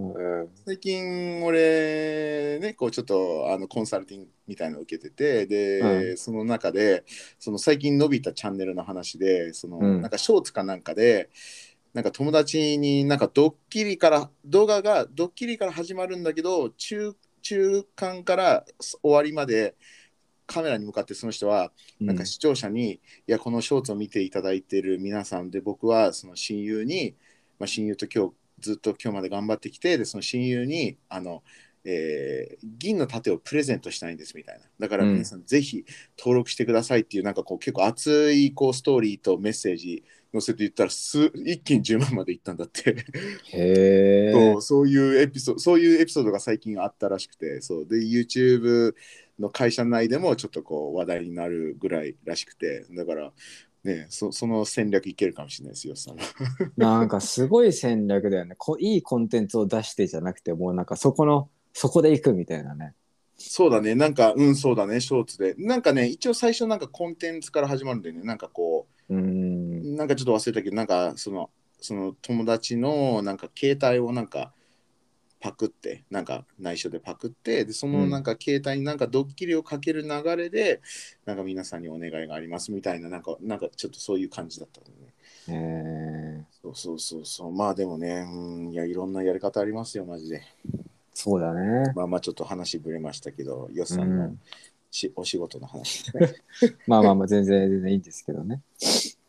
[0.65, 7.05] 最近俺ねこうちょっとあのコンサルティングみたいなのを受けててで、うその中で
[7.39, 10.03] その最近伸びたチャンネルの話でその、うん。
[10.03, 11.31] なんかショーツかなんかで
[11.95, 18.65] なんか友達になんかドッキリから動画がドッキリから始まるんだけど中中間から
[19.03, 19.75] 終わりまで
[20.47, 27.15] カメラに向かってその人はなんか視聴者に、いやこのショーツを見ていただいている皆さんで僕はその親友に、
[27.59, 31.43] まあ、親友と今日ずっと今日まで頑張ってきてでその親友にあの、
[31.85, 34.65] えー銀の盾をプレゼントしたいんですみたいな。
[34.79, 35.85] だから皆さんぜひ
[36.19, 42.91] 登録してくださいっていうなんかこう結構熱いこうストーリーとメッセージ載せて言ったらす一気に10万までいったんだって。
[43.53, 47.87] へえ そうそういうエピソードそういうエピソードが最近あったらしくてそう。
[47.87, 48.95] で YouTube
[49.39, 52.85] の会社内でもちょっとこう話題になるぐらいらしくて。
[52.91, 53.33] だから
[53.85, 56.17] ねそその戦略いけるかもしれないですよさん
[56.77, 58.55] なんかすごい戦略だよね。
[58.59, 62.95] こいいコンテンツを出してじゃなくてもうなんかそこのそこで行くみたいなね。
[63.37, 63.95] そうだね。
[63.95, 65.01] なんかうんそうだね。
[65.01, 65.55] ショーツで。
[65.59, 68.23] なんかね一応最初なんかコンテンツから始まるんでね。
[68.23, 69.97] なんかこうーうん。
[69.97, 74.53] なんかちょっと忘れたけどなんかそのその友達のなんか携帯をなんか
[75.41, 80.81] パクってなんか内緒でパクってでそのなんか携帯になんかドッキリをかける流れで、
[81.25, 86.47] なんか皆さんにお願いがありますみたいななんかなんかちょっとそういう感じだったのね。
[86.63, 87.53] そうそうそうそう。
[87.53, 90.43] まあでもねうんいやいろんなやり方ありますよマジで。
[91.15, 91.93] そうだね。
[91.95, 94.39] まあまあちょっと話ぶれましたけどよっさうんのん。
[94.91, 96.05] し、お仕事の話。
[96.17, 96.33] ね
[96.87, 98.63] まあまあまあ全然全然いいんですけどね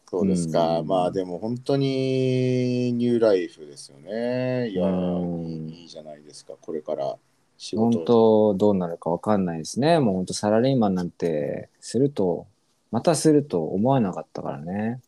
[0.09, 0.87] そうですか、うん。
[0.87, 4.69] まあでも本当にニューライフですよね。
[4.69, 5.69] いやうん。
[5.69, 6.53] いいじゃないですか。
[6.59, 7.15] これから
[7.57, 9.99] 仕本事当どうなるかわかんないですね。
[9.99, 12.47] もう本当サラリーマンなんてすると
[12.89, 15.01] またすると思わなかったからね。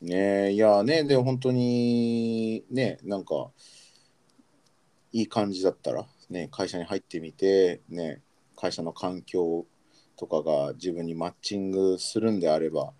[0.00, 3.50] ねいやねでも本当にねなんか
[5.12, 8.20] いい感じだったらね会社に入ってみてね
[8.56, 9.66] 会社の環境
[10.16, 12.92] とかが自分にマッチングするんであれば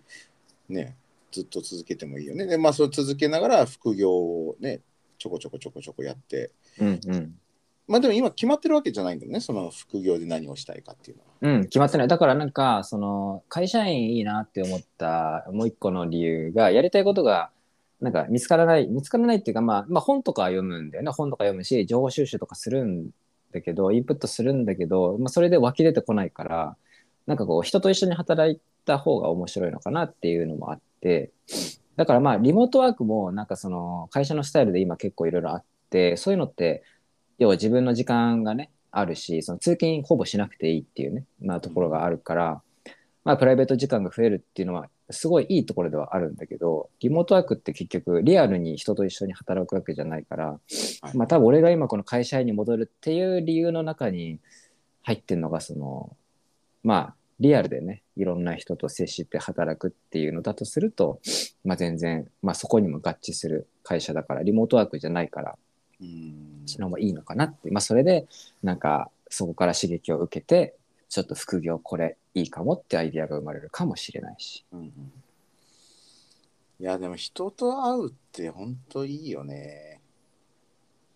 [0.69, 0.95] ね
[1.31, 2.45] ずっと続けてもいいよね。
[2.45, 4.81] でまあそれ続けながら副業をね
[5.17, 6.51] ちょこちょこちょこちょこやって。
[6.79, 7.35] うんうん。
[7.87, 9.39] まあでも今決まってるわけじゃないんだよね。
[9.39, 11.57] その副業で何をしたいかっていうのは。
[11.57, 12.07] うん、決まってない。
[12.07, 17.49] だからなんか、その、会社員いいなって思ったもう一個の理由が、やりたいことが、
[17.99, 21.11] なんか見つからない、見つからないっていうか、まあ、まあ本とか読むんだよね。
[21.11, 23.09] 本とか読むし、情報収集とかするん
[23.51, 26.77] だけど、インプットするんだけど、まあそれで湧き出てこないから、
[27.27, 31.31] なんかこう、人と一緒に働いた方が面白いのかなっていうのもあって、
[31.97, 36.83] だからまあ、リモートワークも、なんかその、会社のスタイルで今結構いろいろあって、そういうのって、
[37.37, 42.61] 要は自分の時間がね、あるし、その通勤ほぼしなくていいっていうね、まあところがあるから、
[43.23, 50.59] まあプライベート時間が増えるっていうのは、すごいいいところではあるんだけど、リモートワークって結局リアルに人と一緒に働くわけじゃないから、は
[51.13, 51.17] い。
[51.17, 54.39] まあ多分俺が今この会社員に戻るっていう理由の中に
[55.03, 56.15] 入ってるのが、その、
[56.83, 61.19] まあリアルでね、いろんな人と接して働くっていうのだとすると、
[61.65, 65.57] まあ全然、まあそこにも合致する会社だから、リモートワークじゃないから、
[65.99, 66.63] うん。
[66.67, 68.27] その方がいいのかなって、まあ、それで
[68.63, 70.75] なんかそこから刺激を受けて
[71.09, 74.65] ちょっと副業これいいかもってアイディアが生まれるかもしれないし。
[74.71, 74.89] うんうん。
[76.79, 79.99] いやでも人と会うって本当いいよね。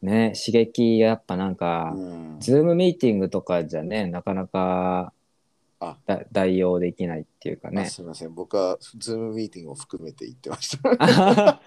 [0.02, 5.14] ね刺激やっぱなんか、うん、ズームミーティングとかじゃねなかなか
[5.80, 5.98] あ。
[6.06, 8.34] だ代用できないっていうかあねすみません。
[8.34, 11.62] 僕はズームミーティングを含めて言ってました。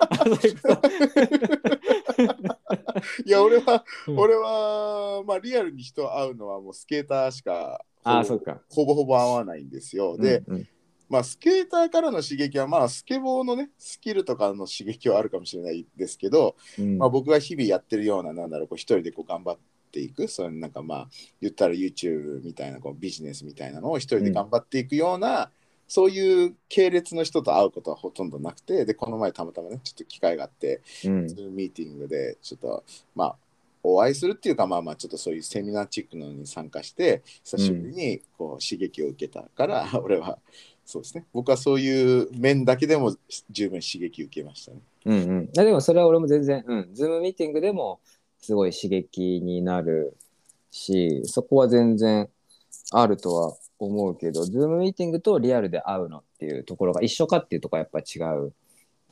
[3.24, 4.18] いや俺は、うん。
[4.18, 8.60] 俺はまあリアルに人会うのはもうスケーターしかほぼあそうか。
[8.70, 10.16] ほぼほぼ会わないんですよ。
[10.16, 10.68] で、うんうん。
[11.08, 16.98] まあスケーターからの刺激はまあスケボーのねスキルとかの刺激はあるかもしれないですけど、うん。
[16.98, 19.62] まあ、僕が日々やってるようななんだろうこう一人でこう頑張って
[19.96, 21.08] いくそういうなんかまあ
[21.40, 25.50] 言ったら YouTube みたいなこうビジネスみたいなのを一人で頑張っていくような、
[25.88, 31.28] そういう系列の人と会うことはほとんどなくてでこの前たまたまねちょっと機会があってうん。
[31.28, 32.84] ズームミーティングでちょっと
[33.16, 33.36] まあ
[33.82, 40.38] お会いするっていうかまあまあちょっとそういうセミナーチックなのに参加して久しぶりにこう刺激を受けたから、 俺は
[40.84, 41.26] そうですね。
[41.32, 43.16] 僕はそういう面だけでも
[43.50, 44.80] 十分刺激受けましたね。
[45.06, 48.00] うんうん、でもそれは俺も全然、うん、ズームミーティングでも
[48.40, 50.16] すごい刺激になる
[50.70, 52.28] し、そこは全然
[52.92, 58.54] あるとは思うけど、ズームミーティングとリアルで会うのっていうところが一緒かっていうところはやっぱり違うと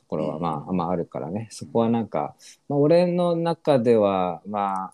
[0.07, 2.35] ころはまあ、まああるからね、そこはなんか、
[2.69, 4.93] まあ俺の中ではまあ、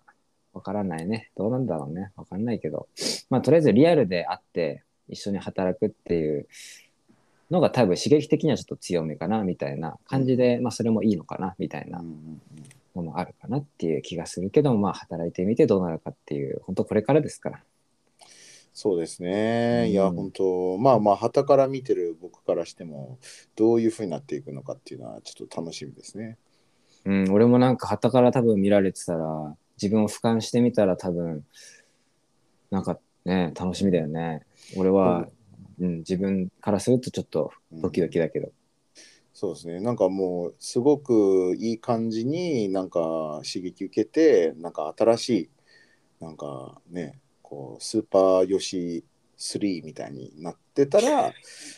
[0.54, 1.32] わからないね。
[1.36, 2.12] どうなんだろうね。
[2.16, 2.88] わかんないけど。
[3.30, 6.48] まあとりあえずリアルで会って一緒に働くっていう
[7.50, 12.04] のが多分刺激的にはちょっと強めかなみたいな感じで、まあそれもいいのかなみたいな
[12.96, 17.64] のもあるかなっていう気がするけど、まあ働いてみてどうなるかっていう、本当これからですから。
[18.74, 19.90] そうですね。
[19.90, 23.20] いや、うん本当、まあまあ、旗から見てる僕からしても、
[23.56, 26.38] どういうふうになっていくのかっていうのは、ちょっと楽しみですね。
[27.06, 31.46] うん、俺もなんか旗から多分見られてたら、自分を俯瞰してみたら多分、
[32.72, 34.42] なんかね、楽しみだよね。
[34.76, 35.28] 俺は、
[35.80, 38.52] うん、自分からするとちょっとドキドキだけど。
[39.34, 39.80] そうですね。
[39.80, 45.50] なんかもう、すごくいい感じになんか刺激受けて、なんか新しい、
[46.24, 49.04] なんかね、こう、スーパーヨシ
[49.38, 51.34] 3みたいになってたら、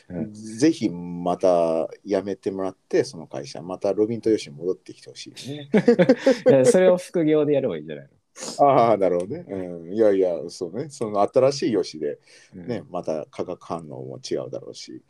[0.09, 5.69] うんぜひまた辞めてもらって、その会社、またロビンとヨシに戻ってきてほしいね。
[6.47, 8.09] いやそれを副業でやればいいんじゃない
[8.59, 9.45] ああ、なるほどね。
[9.47, 10.89] うん、いやいや、そうね。
[10.89, 12.19] その新しいヨシで、
[12.53, 15.01] の、ね、また化学反応も違うだろうし、うん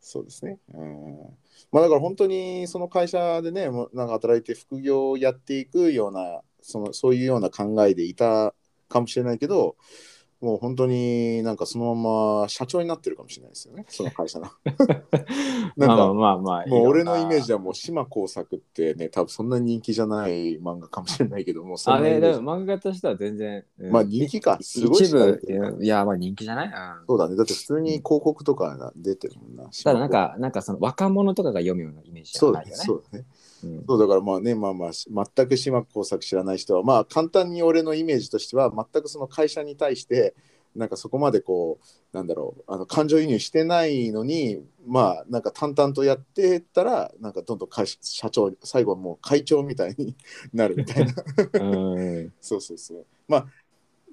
[0.00, 0.58] そうですね。
[0.72, 1.18] うん。
[1.70, 8.54] まあだから本当にその会社でね、もうなんか働いて副業をやっていくような、そのそういうような考えでいた
[8.88, 9.76] かもしれないけど、
[10.44, 14.50] もう本当になんかそのまま社長になってるかもしれないですよね、その会社の。
[15.78, 16.66] なんかまあまあ。
[16.66, 17.58] もう俺のイメージは。
[17.58, 23.64] はもう島耕作ってね、多分そんなに人気じゃない漫画かもしれないけども、そあれ、でも漫画としては全然。
[23.78, 25.40] うんまあ人気か、すごい一部
[25.80, 27.36] いや、まあ人気じゃない、うんそうだね。
[27.36, 29.70] だって普通に広告とか出てるもんな。
[29.82, 32.44] ただなんか、なんかその若者とかが読むようなイメージじ。
[32.44, 32.76] ゃないよね。
[32.76, 33.24] そうだね。
[33.64, 34.90] うんそうだからまあね、まあまあ、
[35.36, 40.34] 全く島耕作知らない人は、まあ簡単に俺のイメージとしては、全くその会社に対して、
[40.76, 50.14] なんかそこまでこう、なんだろう、あの感情移入してないのに、まあなんか淡々とやってったら、なんかどんどん会社社長、最後はもう会長みたいに
[50.52, 51.14] なるみたいな。
[51.60, 53.06] うん そうそうそう。
[53.28, 53.46] まあ、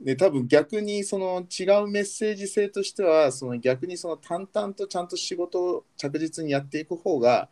[0.04, 7.50] ね、多分逆にその違うメッセージ性としては、その逆にその淡々とちゃんと仕事を着実にやっていく方が、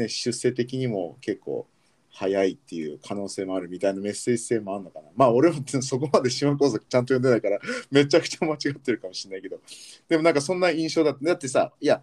[0.00, 1.66] ね、出世的にも結構
[2.10, 5.08] 早いっていう可能性もあるみたいなメッセージ性もあるのかな。
[5.14, 7.58] まあ俺もそこまで島工作ちゃんと読んでないから、
[7.90, 9.60] めちゃくちゃ間違ってるかもしれないけど、
[10.08, 11.24] でもなんかそんな印象だった。
[11.24, 12.02] だってさ、いや、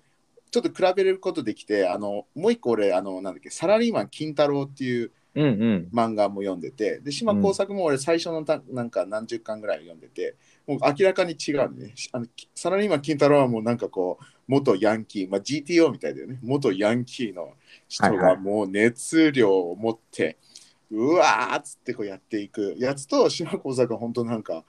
[0.50, 5.90] ちょっと比べることできて、あの、もう一個俺、あの、なんだっけ、サラリーマン金太郎っていう、うんうん。
[5.94, 17.54] 漫画も読んでてで島耕作も俺最初のたなんか何十巻ぐらい読んでてもう明らかに違うねあのきサラリーマン金太郎はもうなんかこう元ヤンキー、まあ、GTO みたいだよね元ヤンキーの
[17.88, 20.38] 人がもう熱量を持って、
[20.92, 24.64] うわーっつってこうやっていくやつと島耕作は本当なんか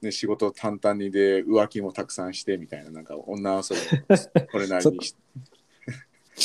[0.00, 5.14] ね、仕事淡々にで浮気もたくさんしてみたいななんか女遊びこれなりにし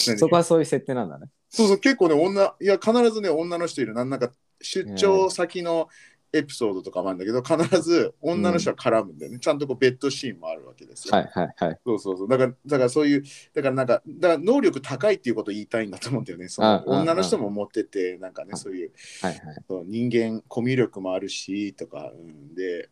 [0.08, 1.28] 何 そこはそういう設定なんだね。
[1.50, 3.94] そうそう、結構ね、女、いや、必ずね、女の人いる。
[3.94, 5.90] なんなんか、出張先の
[6.36, 9.40] エピソードとかもあるんだけど、必ず女の人は絡むんだよね。
[9.40, 11.16] ちゃんとこうベッドシーンもあるわけですよ。
[11.16, 11.80] はいはいはい。
[11.86, 12.28] そうそうそう。
[12.28, 16.50] だから、だからそういう、だからなんか、だから能力高いっていうことを言いたいんだと思うんだよね。
[16.50, 19.42] そのうんうんうん女の人も持ってて、なんかね、そういうはいはい。
[19.68, 22.90] そう人間、コミュ力もあるし、とか、うん、で、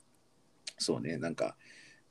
[0.78, 1.58] そうね、なんか、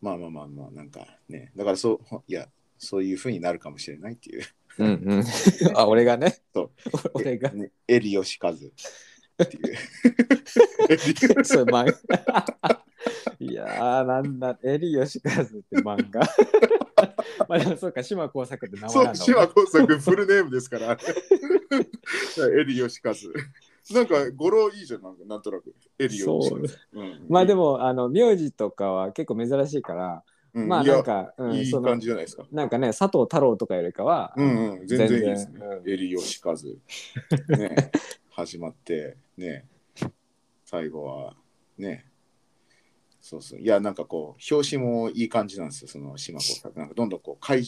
[0.00, 4.44] まあまあまあまあ、なんかね、だからそう、ほいや、そういうふうになるかもしれないっていう。
[4.78, 5.24] うんうん。
[5.76, 6.40] あ、俺がね。
[6.54, 6.70] そう
[7.14, 7.50] 俺が。
[7.52, 8.72] ね、エリヨシカズ
[9.42, 9.60] ってい
[11.40, 11.44] う。
[11.44, 12.84] そう、漫画。
[13.38, 16.20] いやー、なんだ、エリヨシカズって漫画。
[17.48, 20.92] まあでもそうか、島耕作って名前そう、なんだ島耕作フルネームですから。
[20.92, 23.32] エリヨシカズ。
[23.92, 25.74] なんか語呂いいじゃん、なんかなんとなく。
[25.98, 26.78] エリヨシカズ。
[26.92, 30.22] うんまあでも、あの、名字とかは結構珍しいから、
[30.54, 32.44] うんまあなんか、うん、いい感じじゃないですか。
[32.52, 35.60] なんかね、佐藤太郎とかよりかは、うんうん、全然いいですね。
[35.60, 36.78] うんエリヨシカズ。
[37.48, 37.90] ね、
[38.46, 39.66] 始まって、ね、
[40.64, 41.34] 最後は、
[41.78, 42.06] ね、
[43.20, 43.60] そうそう。
[43.60, 46.78] いや、なんかこう、表紙もいい感じなんですよ、その島耕作。
[46.78, 47.64] なんかどんどんこう、会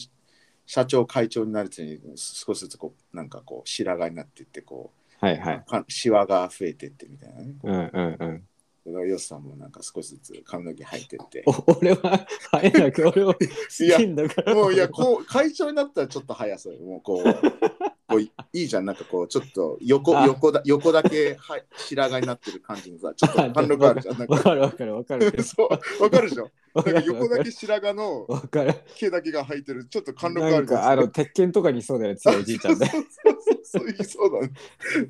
[0.65, 5.63] 社長会長になるうちに少しずつこう、なんかこう、白髪になっていって、こう、はいはい。
[5.65, 7.55] かシワが増えてってみたいなね。
[7.63, 8.47] うんうんうん。
[8.87, 11.43] だからヨスさんもなんか少しずつ髪の毛入ってって。
[11.45, 14.53] お俺は、あえなく俺を好きんだから。
[14.53, 16.81] もういや、こう、会長になったらちょっと早そうよ。
[16.81, 24.17] もうこう、こういいじゃん、なんかこう、ちょっと横、あ横だ横だけは白髪になってる感じのさ、 ちょっと貫禄あるじゃん。
[24.17, 25.31] なんわかかるわかるわかる。
[25.43, 26.49] そう、わかるでしょ。
[26.75, 27.51] なんか横だけ。
[27.51, 28.73] 白髪のわかる。
[28.95, 30.81] 毛だけが入ってる、ちょっと貫禄あるじゃん。
[30.81, 32.85] か、あの、鉄拳とかにそうだよね、強いおじいちゃんで。
[32.85, 34.53] そうそうそうそうだね。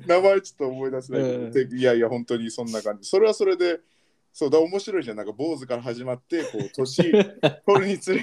[0.06, 3.08] 名前ちょっと思い出せないけど、いやいや、本当にそんな感じ。
[3.08, 3.80] それはそれで、
[4.38, 5.16] そうだ面白いじゃん。
[5.16, 7.10] なんか坊主から始まってこう年
[7.64, 8.22] 取るにつれ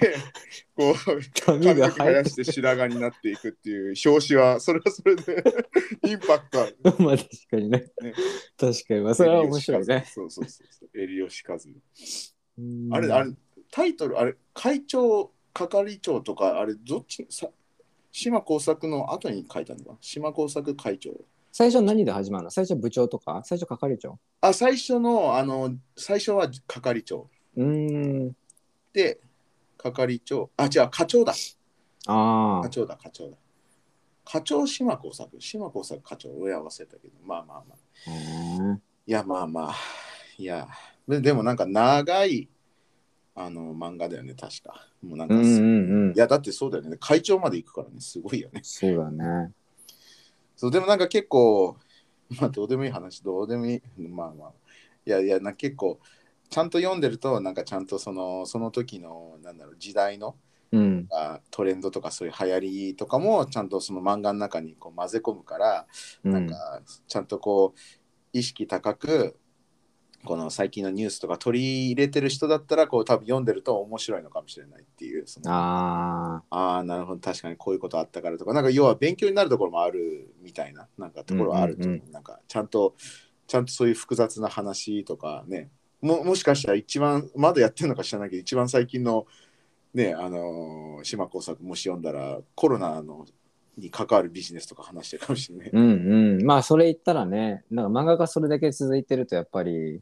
[0.76, 0.96] こう
[1.44, 5.44] 髪が生やして白髪になっていくっていう表紙はそれはそれで
[6.06, 6.78] インパクトある。
[6.84, 7.92] まあ確かにね。
[8.04, 8.14] ね。
[8.56, 9.02] 確かに。
[9.02, 10.06] まあそれは面白いね。
[10.08, 11.02] そうそうそうそう。
[11.02, 11.74] エリオシカズ。
[12.60, 12.94] うん。
[12.94, 13.34] あれ、あれ、
[13.72, 17.50] タイトル、あれ、会長、係長とか、あれ、どっち、さ
[18.12, 21.26] 島耕作の後に書いたのか島耕作会長。
[21.56, 22.50] 最初何で始まるの？
[22.50, 23.44] 最初部長とか？
[23.46, 24.18] 最初係長？
[24.42, 27.30] あ、最初の、あの、最初は係長。
[27.56, 28.36] うーん
[28.92, 29.20] で、
[29.78, 31.32] 係長、あ、違う、課長だ。
[32.08, 33.38] ああ課長だ、課長だ。
[34.26, 38.70] 課長島耕作、島耕作課長、親合わせたけど、まあまあまあ。
[38.72, 39.76] うんいや、まあまあ、
[40.40, 40.68] いや、
[41.08, 42.50] ででもなんか長い、
[43.36, 44.88] あの、漫画だよね、確か。
[45.04, 46.98] もうなんか、うんうんうんいや、だってそうだよね。
[47.00, 48.62] 会長まで行くからね、すごいよね。
[48.64, 49.52] そうだね
[50.56, 51.78] そう、でもなんか結構、
[52.42, 53.82] まあ、どうでもいい話、どうでもいい。
[53.98, 54.54] まあまあ。
[55.06, 56.00] いやいや、な結構、
[56.50, 60.38] ちゃんと読んでると、なんかちゃんとその、その時の、なんだろう、時代の
[60.72, 65.88] うんあトレンドとかそういう流行りとかも、ちゃんとその漫画の中にこう混ぜ込むから、
[66.24, 67.80] うんなんか、ちゃんとこう、
[68.34, 69.38] 意識高く、
[70.26, 82.02] この最近のニュースとか取り入れてる人だったら、こう、多分読んでると面白いのかもしれないっていう、そのああなるほど、確かにこういうことあったからとか、なんか要は勉強になるところもあるみたいな、なんかところはあると思う。
[82.06, 82.96] うんなんかちゃんと、
[83.48, 85.70] ちゃんとそういう複雑な話とかね、
[86.02, 89.26] ももしかしたら一番、まだやってるのか知らないけど、一番最近の
[89.94, 93.26] ね、あのー島耕作もし読んだら、コロナの
[93.78, 95.70] に関わるビジネスとか話してるかもしれない。
[95.72, 96.46] うんうん。
[96.46, 100.02] まあそれ言ったらねなんか漫画がそれだけ続いてるとやっぱり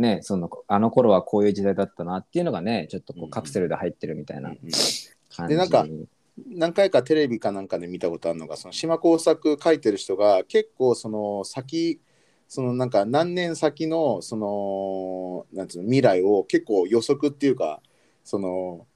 [0.00, 5.10] ねそのあの頃はこういう時代だったなっていうのがねちょっとこうカプセルで入ってるみたいな感じ
[5.48, 5.86] でなんか
[6.48, 12.00] 何回かテレビかなんかで見たことあるのがその島工作書いてる人が結構その先
[12.48, 17.80] そのなんか何年先のそのなんつうの未来を結構予測っていうか
[18.24, 18.86] その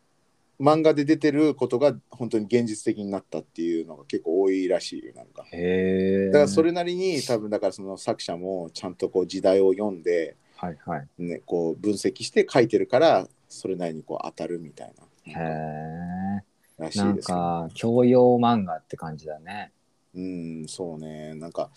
[0.61, 5.45] 漫画で出てることが本当に現実的になったっていうのが結構多いらしいよなんか。
[5.53, 11.09] へえだからそれなりに多分だからその作者もちゃんとこう時代を読んで、はいはい。
[11.19, 14.93] ね、こう分析して書いてるからそれなりにこう当たるみたい
[15.25, 16.45] へなえ
[16.79, 19.73] らしないんですけどか教養漫画って感じだね。
[20.15, 21.35] うん、そうね。
[21.35, 21.71] なんか、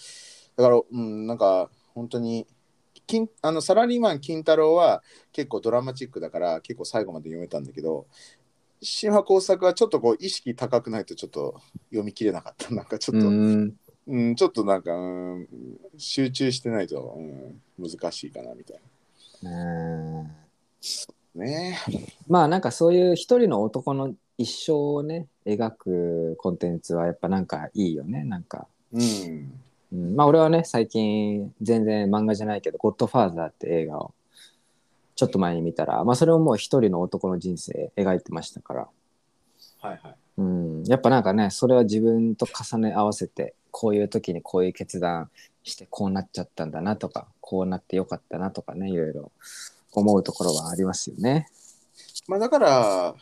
[0.55, 2.45] だから、うん、なんか、本当に、
[3.07, 8.05] 金あのサラリーマン金太郎は結構ドラマチックだから、結構最後まで読めたんだけど、
[8.81, 11.59] 島耕作はちょっとこう意識高くないとちょっと
[11.89, 12.73] 読み切れなかった。
[12.75, 13.27] なんかちょっと、
[14.07, 15.47] ううん、んちょっとなんか、うん、
[15.97, 18.79] 集中してないと、うん、難しいかなみたい
[19.43, 20.29] うんな。
[21.35, 21.77] ね
[22.27, 29.51] まあなんかそういう一人の男の一生をね描くコンテンツはやっぱなんかいいよねなんか、うん。
[29.93, 34.13] うん、まあ俺はね最近全然漫画じゃないけど「ゴッドファーザー」って映画を
[35.15, 38.87] ちょっと前に見たらまあそれももう一人の男の人生描いてましたから、
[39.81, 40.15] はいはい。
[40.37, 45.29] うん、やっぱなんかねそれは自分と重ね合わせてこういう時にこういう決断
[45.63, 49.31] してこうなっちゃったんだなとかこうなってよかったなとかねいろいろ
[49.91, 51.47] 思うところはありますよね。
[52.27, 53.15] まあだから、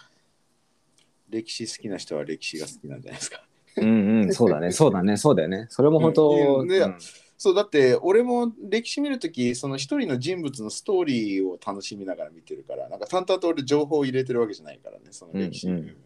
[1.30, 3.44] 歴史好きな人は歴史が好きなんじゃないですか。
[3.78, 5.68] うんうん、そうだね、そうだね、そうだよね。
[5.70, 6.98] それも本当、うんねうん
[7.38, 15.98] そうだって俺も歴史見るときその一人の人物のストーリーを楽しみながら見てるからなんか淡々と俺情報を入れてるわけじゃないからねその歴史、うんうん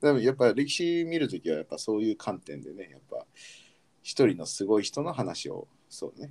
[0.00, 3.26] でもやっぱ歴史見るときはやっぱそういう観点でねやっぱ
[4.08, 6.30] 一人のすごい人の話をそうね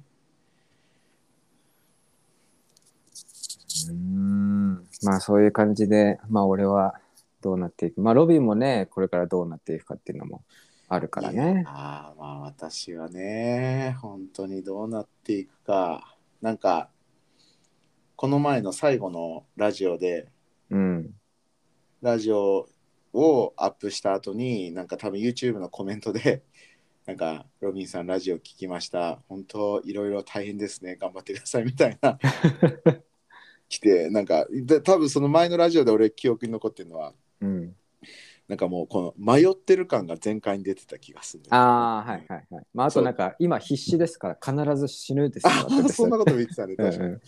[3.89, 6.95] うんまあそういう感じで、まあ俺は
[7.39, 8.01] どうなっていく。
[8.01, 10.41] まあロビンもね、これからどうなっていくかっていうのも
[10.89, 11.65] あるからね。
[11.67, 16.89] ああまあ私はね本当にどうなっていくかなんか
[18.15, 20.27] この前の最後のラジオで
[20.71, 21.13] うん。
[22.01, 22.67] ラジオ
[23.13, 26.41] をアップした後になんか多分 YouTube のコメントで
[27.07, 29.19] なんかロビンさんラジオ聞きました。
[29.29, 30.97] 本当いろいろ大変ですね。
[30.97, 32.19] 頑張ってくださいみたいな。
[33.69, 37.75] 来てなんかで多分その前のラジオで俺記憶に残ってるのはうん。
[38.49, 42.65] なんかもうこの迷ってる感が全開に出てた気がするね、ああ、はいはいはい。
[42.73, 46.75] まああとなんか今必死ですから必ず死ぬですよあそんなことも言ってたね。
[46.77, 47.21] うん確かに、うん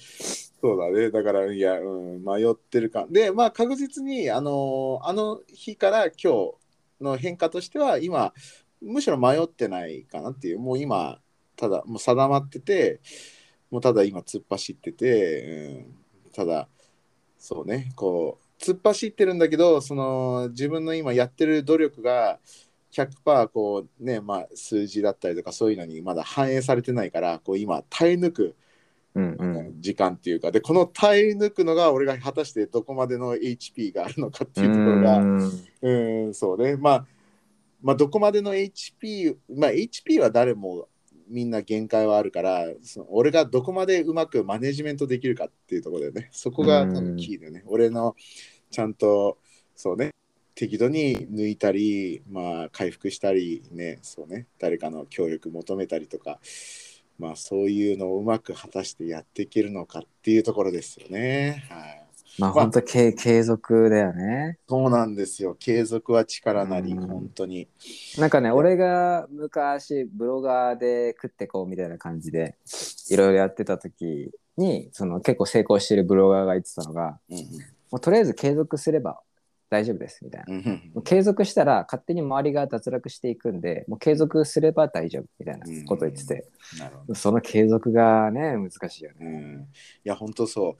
[0.61, 1.09] そうだね。
[1.09, 3.09] だから、いや、うん、迷ってる感。
[3.13, 6.53] で、まあ、確実に、あの、あの日から今日
[6.99, 8.33] の変化としては、今、
[8.81, 11.19] むしろ迷ってないかなっていう、もう今、
[11.55, 12.99] ただ、もう定まってて、
[13.71, 15.85] もうただ今、突っ走ってて、
[16.25, 16.67] うん、ただ、
[17.37, 22.39] そうね、こう、突っ走ってるんだけど、その、自分の今やってる努力が、
[22.91, 28.55] 100%こうねまあ数字だったりとかそういうのにまだ反映されてないからこう今耐え抜く
[29.15, 29.81] うんうん。
[29.81, 30.51] 時間っていうか。
[30.51, 35.61] でこの耐え抜くのが俺が果たしてどこまでの HP があるのかっていうところがうん。
[35.81, 36.75] うんそうね。
[36.75, 37.05] まあ
[37.81, 40.87] まあどこまでの HP まあ HP は誰も
[41.27, 46.29] みんな限界はあるからその俺がどこまでうまくマネジメントできるかっていうところでね。
[46.31, 47.63] そこが多分キーだよね。
[47.67, 48.15] 俺の
[48.71, 49.37] ちゃんと
[49.75, 50.13] そうね
[50.55, 56.39] 適度に抜いたりまあ回復したりねそうね誰かの協力求めたりとか
[57.17, 61.65] まあそういうのをうまく果たしてやっていけるのかっていうところですよね。
[61.69, 62.08] はい
[62.39, 64.57] まあ本当継継続だよね。
[64.67, 65.55] そうなんですよ。
[65.55, 67.07] 継続は力なりうん。
[67.07, 67.67] 本当に。
[68.17, 72.55] なんかね、俺が昔ブロガーで食ってこうみたいな感じで
[73.09, 77.37] いろいろやってた時にその結構成功してるブロガーが言ってたのがうん。
[77.91, 79.19] もうとりあえず継続すれば
[79.69, 80.53] 大丈夫ですみたいな。
[80.53, 86.49] もう継続したら勝手に周りが脱落していくんでもう継続すれば大丈夫みたいなことを言ってて、
[87.13, 89.17] その継続がね難しいよね。
[89.21, 89.65] うんい
[90.03, 90.71] や、本当そう。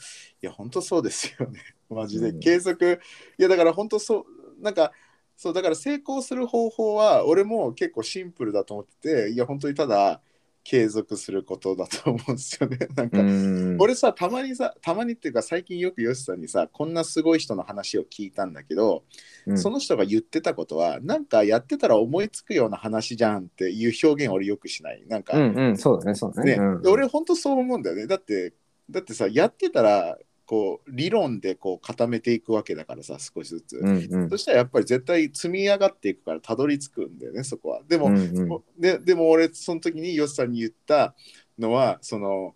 [0.41, 1.59] いや、本当そうですよね。
[1.89, 2.29] マジで。
[2.29, 2.99] うん継続。
[3.37, 4.25] いや、だから本当そ
[4.59, 4.63] う。
[4.63, 4.91] なんか、
[5.37, 10.21] そう、だから成功する方法は、俺も結構シンプルだと思ってて、いや、本当にただ、
[10.69, 12.77] 継続することだと思うんですよね。
[12.95, 19.03] なんか、うん俺さ、たまにさ、たまにっていうか、最近よくヨシさんにさ、こんなすごい人の話を聞いたんだけど、
[19.47, 25.03] うんその人が言ってたことは、なんかやってたら思いつくような話じゃんっていう表現俺よくしない。
[25.07, 26.51] なんか、うんうんそうだねそうだね。
[26.55, 28.53] ねうんで俺本当そう思うんだよねだって
[28.91, 30.19] だってさやってたら
[30.49, 34.29] こう理論でこう固めていくわけだからさ少しずつ、うんうん。
[34.31, 37.81] そしたらやっぱり絶対積み上がっていくからたどり着くんだよねそこは。
[37.87, 38.61] でも、うんうん。
[38.79, 41.13] ででも俺その時にヨシさんに言った
[41.59, 42.55] のはその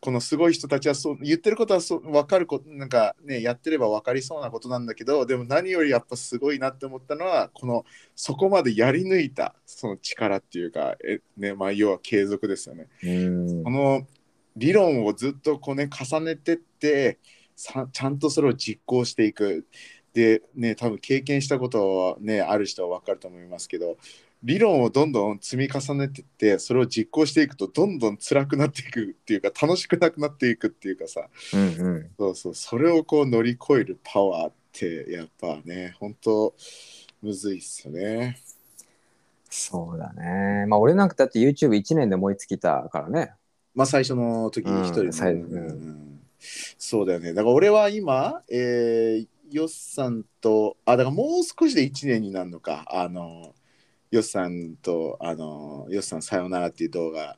[0.00, 12.86] このすごい人たちはそう言ってることはそう分かることなんかねやってれば分かりそうなことなんだけどでも何よりやっぱすごいなって思ったのはこのそこまでやり抜いたその力っていうかえ、ねまあ、要は継続ですよね。
[13.02, 13.64] うん。
[13.64, 14.06] この
[14.56, 17.18] 理論をずっとこうね重ねてって
[17.54, 19.66] さちゃんとそれを実行していく
[20.12, 23.96] でね多分経験したことはねある人は分かると思いますけど
[24.42, 36.54] 理論をどんどん積み重ねてってそれを実行していくとどんどん辛くなっていくっていうか楽しくなくなっていくっていうかさうんうんそうそうそれをこう乗り越えるパワーってやっぱね本当
[37.22, 38.38] むずいっすよね。
[39.48, 40.66] そうだね。
[40.66, 43.32] まあ俺なんかだって YouTube1 年で思いつきたからね。
[43.76, 46.06] まあ最初の時に一人で、うん
[46.78, 47.32] そうだよね。
[47.32, 52.84] だから俺は今、えー、ヨッさんと、あ、だからもう少しで1年になるのか。
[52.88, 53.54] あの、
[54.10, 57.36] ヨッさんと、あの、ヨッさんさよならっていう動画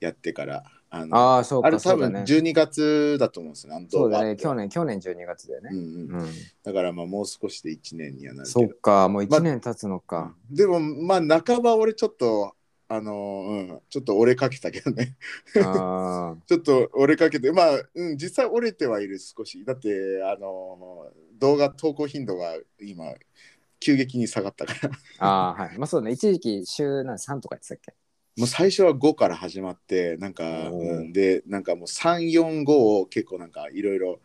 [0.00, 2.24] やってから、あの、あああ、そうか、れ多分そうだね。
[2.26, 3.86] 12月だと思うんですよね。
[3.90, 4.36] そうだね。
[4.36, 5.74] 去年、去年12月だよねう。
[5.74, 6.20] んうん。
[6.20, 6.30] うん。
[6.62, 8.60] だからまあもう少しで1年にはなるけど。
[8.60, 10.34] そっか、もうま1年経つのか。
[10.50, 12.54] でもまあ半ば俺ちょっと、
[12.94, 15.16] あの、うん、ちょっと折れかけたけどね。
[15.54, 19.64] ちょっと折れかけて、まあ、うん、実際折れてはいる少し。
[19.64, 23.14] だって、あの、動画投稿頻度が今、
[23.80, 24.90] 急激に下がったから。
[25.20, 25.78] ああ、はい。
[25.78, 26.12] まあそうだね。
[26.12, 27.94] 一時期週なん3とか言ってたっけ？
[28.36, 34.20] もう最初は5から始まって、なんか、うん、で、なんかもう3、4、5を結構なんかいろいろ、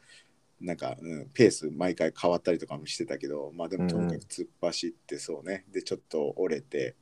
[0.60, 5.64] なんか、うん、ペース毎回変わったりとかもしてたけど、まあでもとにかく突っ走ってそうね。
[5.72, 6.96] で、ちょっと折れて、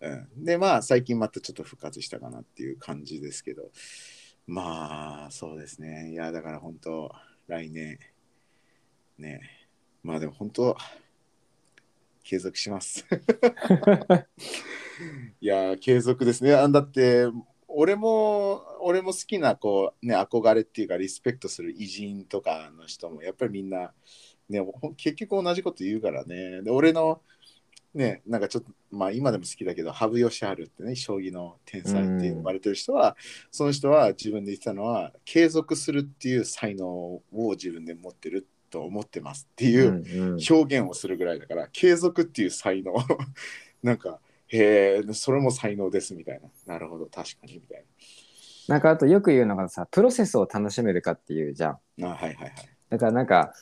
[0.00, 0.08] う
[0.40, 3.70] ん、で、まあ最近またちょっと復活したかなっていう感じですけど、
[4.46, 6.12] まあそうですね。
[6.12, 7.12] いや、だから本当、
[7.48, 7.98] 来年、
[9.18, 9.40] ね、
[10.02, 10.76] まあでも本当、
[12.22, 13.06] 継続します。
[15.40, 16.52] いやー継続ですね。
[16.54, 17.26] あだって
[17.66, 23.94] 俺も俺も好きなこうね憧れっていうかリスペクトする偉人とかの人もやっぱりみんな
[24.48, 24.60] ね
[24.96, 26.60] 結局同じこと言うからね。
[26.62, 27.22] で俺の
[27.94, 33.16] ねなんかちょっとまあ今でも好きだけど羽生善治ってね将棋の天才って呼ばれてる人は、
[33.50, 39.88] その人は自分で言ってたのは継続するっていう才能を自分で持ってると思ってますっていう。
[39.88, 40.38] うんうん。
[40.50, 42.94] 表現をするぐらいだから継続っていう才能。
[43.82, 46.74] なんかへえそれも才能ですみたいな。
[46.74, 47.84] なるほど確かにみたい
[48.68, 48.78] な。
[48.78, 51.78] んかあとよく言うのがさ、プロセスを楽しめるかっていうじゃん。
[51.96, 52.52] なあはいはいはい。
[52.90, 53.54] だからなんか、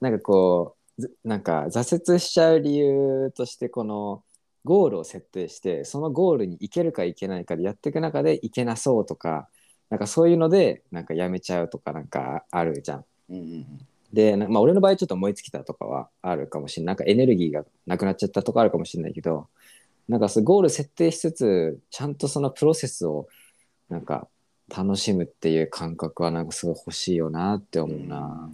[0.00, 0.85] なんかこう、ず
[1.24, 4.22] なんか挫折しちゃう理由として、この
[4.64, 9.48] ゴールを設定して、そのゴールに行けるか行けないかでやっていく中で行けなそうとか、
[9.90, 13.04] なんかそういうので、なんかやめちゃうとかなんかあるじゃん。
[13.30, 16.94] うんうんで、なまあ、俺の場合ちょっと思いつきたとかはあるかもしれない。
[16.94, 19.48] なんかエネルギーがなくなっちゃったとかあるかもしれないけど、
[20.08, 23.28] なんかそうゴール設定しつつ、ちゃんとそのプロセスを
[23.88, 24.28] なんか
[24.74, 28.50] 楽しむっていう感覚はなんかすごい欲しいよなって思うな。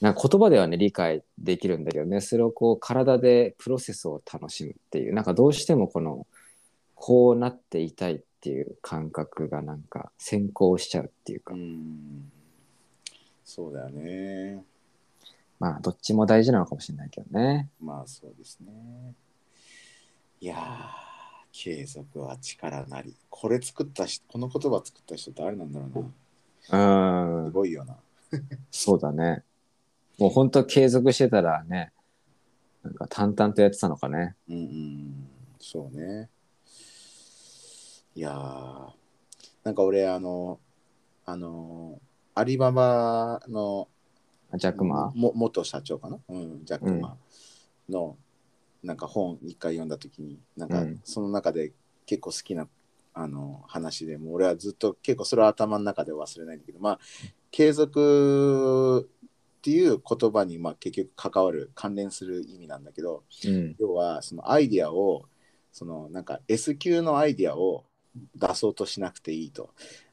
[0.00, 6.26] なんか言葉ではね理解できるんだけどね、それをこう体でプロセスを楽しむっていう、なんかどうしてもこの
[6.94, 12.30] こうなっていたいっっていう感覚がなんか先行しちゃうっていうか、うん。
[13.42, 14.62] そうだよね。
[15.58, 17.70] まあどっちも大事なのかもしれないけどね。
[17.80, 19.14] まあそうですね。
[20.42, 20.58] いやー
[21.52, 23.16] 継続は力なり。
[23.30, 27.36] これ作った人この言葉作った人誰なんだろうな。
[27.38, 27.46] うん。
[27.46, 27.96] す、ごいよな。
[28.70, 29.42] そうだね。
[30.18, 31.92] もう本当継続してたらね、
[32.82, 34.34] なんか淡々とやってたのかね。
[34.48, 35.28] うんうん。
[35.58, 36.28] そうね。
[38.14, 38.90] いやー
[39.64, 40.60] なんか俺あの
[41.26, 42.00] あの
[42.34, 43.88] アリババの
[44.52, 47.16] あジャックマも元社長かな、うん、ジャックマ
[47.88, 48.16] の
[48.84, 51.00] なんか本一回読んだ時になんかうん。
[51.02, 51.72] その中で
[52.06, 52.68] 結構好きな
[53.14, 56.98] あの話でもう俺はずっと結構それは頭の中で忘れないんだけどまあ
[57.50, 59.08] 継続
[59.64, 63.74] っていう言葉にまあ結局関わる関連する意味なんだけどうん。
[63.78, 65.24] 要はそのアイディアを
[65.72, 67.86] そのなんか S 級のアイディアを
[68.36, 69.70] 出そうとしなくていいと。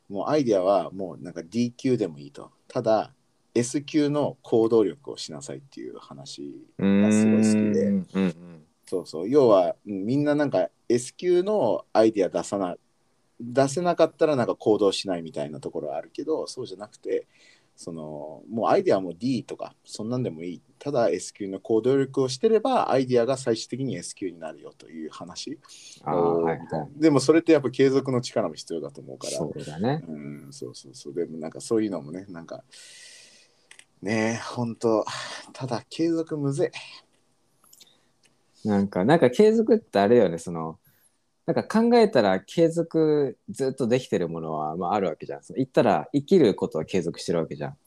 [0.07, 2.49] もうアイディアはもうなんか D 級でもいいと。
[2.69, 3.11] ただ
[3.53, 7.87] S 級の行動力をしなさいっていう話がすごい好きで。
[7.87, 8.63] うんうん。
[8.85, 9.29] そうそう。
[9.29, 12.77] 要はうんみんななんか S 級のアイディア出さな
[13.41, 17.25] 出せなかったらなんか行動しないみたいなところはあるけどそうじゃなくて
[17.83, 20.61] そのもうアイディアも D とかそんなんでもいい。
[20.77, 25.57] ただ S 級の行動力をしてればアイディアが最終的に S 級になるよという話。
[26.03, 26.63] ああ、はいは
[26.95, 27.01] い。
[27.01, 29.33] でもそれってやっぱ継続の力も必要だと思うから。
[29.33, 30.03] そうだね。
[30.07, 31.13] うんそうそうそう。
[31.13, 32.63] でもなんかそういうのもねなんか
[34.03, 35.03] ねえほんと
[35.53, 36.71] ただ継続むぜ。
[38.63, 40.77] なんか、なんか継続ってあれよね、その、
[41.53, 45.41] なんか考えたら継続ずっとできてるものは、まあ、あるわけじゃん。
[45.57, 47.77] 言ったら生きることは継続してるわけじゃん。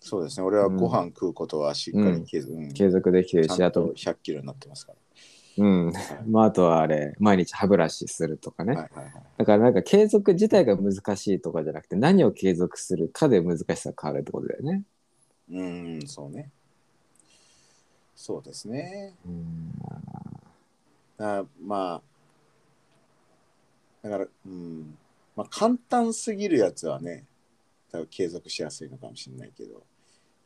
[0.00, 4.92] そうですね俺はご飯食うことはしっかり継続、うん継続できてるし、あと、100キロになってますか
[5.56, 5.92] うん。
[5.92, 6.00] ら。
[6.00, 8.74] はいまあ、あとはあれ、毎日歯ブラシするとかね。
[8.74, 9.12] はいはいはい。
[9.38, 14.82] だからなんか継続自体が難しいとかじゃなくて、何を継続するかで難しさが変わるってことだよね。
[15.50, 16.50] うん、そうね。
[18.16, 19.14] そうですね。
[19.24, 19.72] うん。
[21.18, 22.15] あまあ、
[24.08, 24.96] だから、うん、
[25.34, 27.24] まあ簡単すぎるやつはね、
[27.90, 29.82] 多分継続しやすいのかもしれないけど。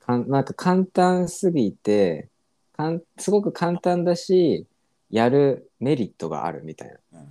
[0.01, 2.29] かんなんか簡単すぎて
[2.75, 4.67] かんすごく簡単だし
[5.11, 7.21] やるメリットがあるみたいな。
[7.21, 7.29] うん、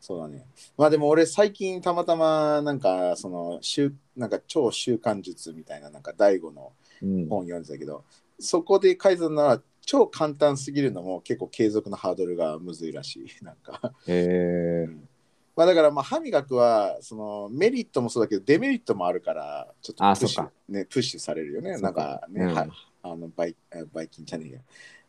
[0.00, 0.46] そうだね。
[0.76, 8.04] まあでも俺最近たまたまなんかその習なんか超習慣術みたいななんか第5のうん、本読んでたけど、
[8.38, 13.44] そこで書いてたのは超簡単すぎるのも結構継続のハードルがむずいらしい。
[13.44, 13.92] なんか。
[14.06, 15.13] へえ
[15.56, 21.78] まあだからまあ歯磨くはそのメリットもそうだけどデメリットもあるからちょっとプッシュねプッシュされるよね。
[21.78, 22.54] なんかね、うん。
[22.54, 22.66] は
[23.02, 24.60] あのバイあバイキンじゃねえや。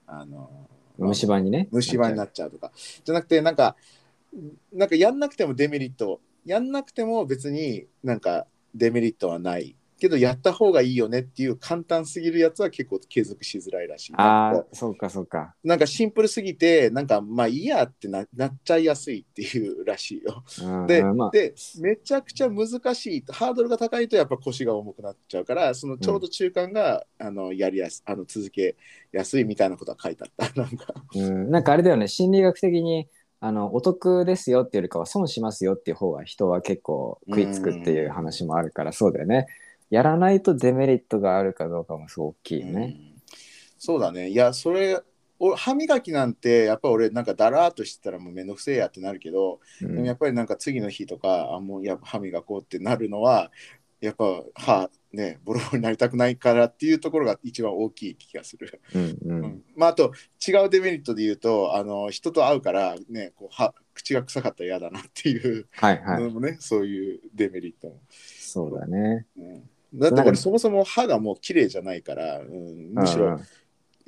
[0.07, 0.49] あの
[0.97, 1.67] 虫歯にね。
[1.71, 2.71] 虫歯になっちゃうとか。
[3.03, 3.75] じゃなくてなんか
[4.73, 14.13] なんかやんなくてもデメリットやんなくても別になんかデメリットはないけどやった方がいいよねっていう簡単すぎるやつは結構継続しづらいらしい。
[14.17, 15.55] ああそうかそうか。
[15.63, 20.43] なんかシンプルすぎてなんかまあいいやってななっちゃいやすいっていうらしいよ。
[20.61, 28.75] うんでうんまあ、でめちゃくちゃ難しいハードルが高いとやっぱ腰が重くなっちゃうからそのちょうど中間が、あのやりやすあの続け
[29.11, 33.07] やすいみたいなことは書いてあったなんかうん、なんかあれだよね心理学的に
[33.39, 39.47] あのお得ですよっていうよりかは損しますよっていう方が人は結構食いつくっていう話もあるからそうだよね。
[39.89, 42.63] やらないとデメリットがあるかどうかもすごい大きい
[43.77, 44.29] そうだね。
[44.29, 44.99] いやそれ
[45.37, 49.95] お歯磨きなんてやっぱ俺なんかだらーっとしてたらもうめんどくせえやってなるけど、うん。
[49.95, 53.51] でもやっぱりなんか次の日とかあもうやっぱ歯磨こうってなるのは
[54.01, 54.25] やっぱ
[54.55, 58.81] 歯ねボロボロになりたくないからっていうところが一番大きい気がする。
[58.93, 59.41] うんううん。
[59.41, 60.13] んまあ、あと
[60.47, 66.23] 違うデメリットで言うとあの人と会うから、ね、こうは口が臭かったら嫌だなっていうはいはい。
[66.23, 69.25] のもね、そういうデメリットも、そうだね。
[69.37, 73.41] うんだって俺そもそも歯がもう綺麗じゃないから、うん、むしろ、うん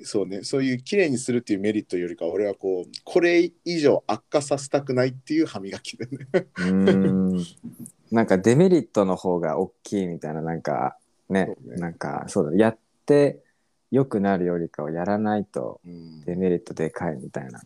[0.04, 6.28] そうねそういう綺麗にするっていうメリットよりか俺はこうこれ以上悪化させたくないっていう歯磨きでね。
[6.34, 7.46] うーん。
[8.12, 10.98] なんかデメリットの方が大きいみたいななんか
[11.30, 11.78] ねね。
[11.78, 13.40] なんかそうだやって
[13.90, 16.22] 良くなるよりかはやらないとうん。
[16.26, 17.62] デメリットでかいみたいな。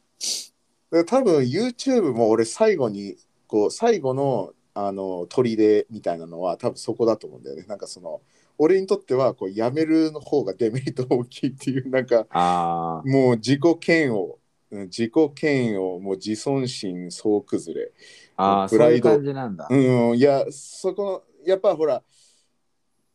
[0.92, 3.18] で多分 YouTube も俺最後に
[3.48, 7.66] こう最後のあの砦みたいなのは多分そこだと思うんだよね。
[7.68, 8.22] なんかその
[8.58, 14.38] 俺にとってはこうやめるの方がデメリット大きいっていうなんかあもう自己嫌悪
[14.72, 15.12] うん自己
[15.42, 17.92] 嫌悪もう自尊心総崩れ。
[18.38, 19.10] あああそういうプライド。
[19.10, 19.68] 感じなんだ。
[19.70, 19.76] う
[20.14, 22.04] んいやそこのやっぱほら、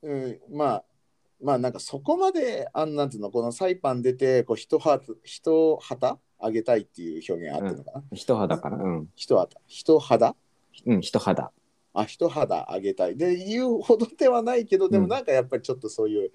[0.03, 0.85] うん、まあ
[1.43, 8.77] まあなんかそこまであんなんていうのこのサイパン出てこう一旗一旗あげたいっていう表現あってるのかな、人肌かな。
[8.77, 9.09] うん。
[9.17, 9.59] 一旗。
[9.67, 10.37] 人肌
[10.87, 11.53] うん、一肌。
[11.97, 16.31] あ一肌上げたいで言うほどではないけどでもうんなんかやっぱりちょっとそういう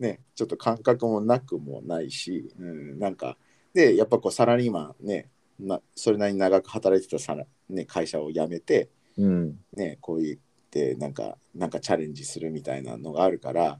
[0.00, 3.36] ねちょっと感覚もなくもないし、うん、なんか
[3.72, 5.30] でやっぱこうサラリーマンね
[5.60, 9.58] なそれなりに長く働いてたサラ、ね、会社を辞めてうん。
[9.74, 10.38] ねこう言っ
[10.70, 13.78] てなんかなんかチャレンジするみたいなのがあるから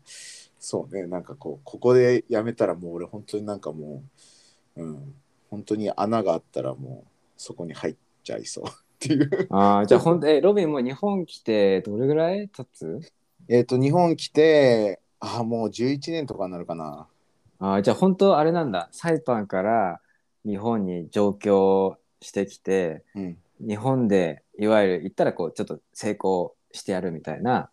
[0.60, 4.04] そうねなんかこうここで辞めたらもう俺本当になんかも
[4.76, 5.14] う、うん、
[5.50, 8.64] 本当に穴があったらもうそこに入っちゃいそう
[8.96, 9.46] っていう。
[9.50, 13.00] ああ、じゃあほんと、え、ロビンも日本来てどれぐらい経つ？
[13.48, 17.06] えっと日本来てあもう11年とかになるかな。
[17.58, 18.88] ああ、じゃあ本当あれなんだ。
[18.92, 20.00] サイパンから
[20.44, 27.70] 日本に上京してきて、うん、日本でいわゆる言ったらこうちょっと成功してやるみたいな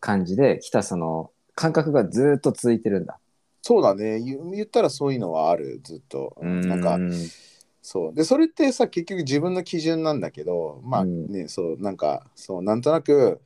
[0.00, 3.18] 感じで来たその感覚がずっと続いてるんだ。
[3.62, 6.36] そうだね言言ったらそういうのはあるずっと。
[6.40, 6.98] うんなんか
[7.82, 8.14] そう。
[8.14, 11.26] でそれってさ結局自分の基準なんだけどまあうん。
[11.26, 13.40] ね、そうなんかそうなんとなく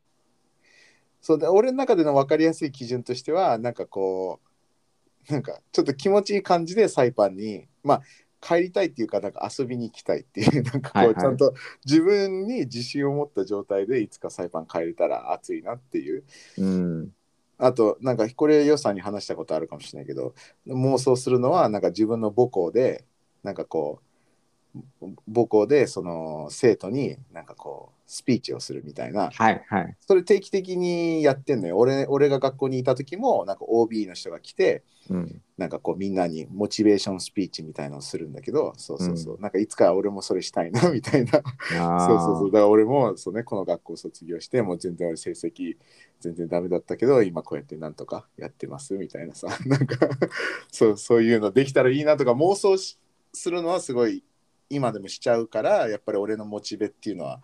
[1.21, 4.41] そうで俺の中での分かりやすい基準としてはなんかこ
[5.29, 8.03] うなんかちょっと気持ちいい感じでサイパンにまあ
[8.41, 11.17] 帰りたいっていうかなんか遊びに行きたいっていう なんかこう、はいはい。
[11.17, 11.55] ちゃんと
[11.87, 16.25] 自分に自信を持った状態でいつかサイパン帰れたら熱いなっていう。
[16.59, 17.15] うん。
[17.57, 20.35] あとなんかこれヨさんに話したことあるかもしれないけど
[20.67, 23.05] 妄想するのはなんか自分の母校で
[23.43, 24.04] なんかこう
[25.33, 29.31] 母校でその生徒になんかこうスピーチをするみたいな。
[29.31, 29.97] はいはい。
[30.01, 31.79] それ定期的にやってんのよ。
[31.79, 35.43] 俺俺が学校にいた時もなんか OB の人が来てうん。
[35.57, 41.43] なんかこうみんなにモチベーションスピーチみたいのをするんだけどそうそうそう、うなんかいつか俺もそれしたいな みたいな。
[41.79, 42.51] あそうそうそう。
[42.51, 45.77] だから俺もそう、ね、この学校卒業してもう全然俺成績
[46.21, 49.49] 全然ダメだったけど今こうやってなんとかやってますみたいなさ。
[49.67, 50.09] なんか
[50.73, 52.99] そうそういうのできたらいいなとか妄想し
[53.33, 54.25] するのはすごい
[54.71, 57.41] 今でもしちゃうからやっぱり俺のモチベっていうのは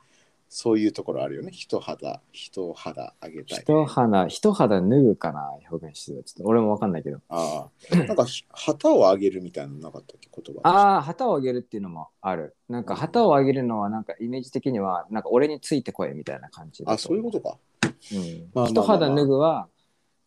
[0.53, 1.53] そういうところあるよね。
[1.53, 3.61] 人肌人肌上げたい。
[3.61, 6.25] 一肌、一肌脱ぐかな表現してる。
[6.25, 7.21] ちょっと俺もわかんないけど。
[7.29, 7.97] ああ。
[7.97, 10.29] なんかひ旗を上げるみたいなのなかったっけ？
[10.43, 12.57] 言葉ああ、旗を上げるっていうのもある。
[12.68, 17.57] なんか旗を上げるのはなんかイメージ的にはなんか俺についてこいみたいな感じだあそういうことか。
[17.83, 18.16] と。
[18.16, 18.51] うん。
[18.53, 19.68] まあまあまあ一肌脱ぐは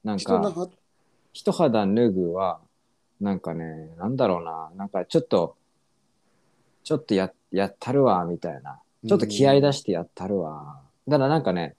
[0.05, 0.67] なんか
[1.33, 2.61] 人肌脱ぐは
[3.19, 5.57] なんかね、なんだろうな、なんかちょっと
[6.83, 8.79] ちょっとややったるわみたいな。
[9.07, 10.81] ちょっと気合い出してやったるわ。
[11.07, 11.75] だからなんかね、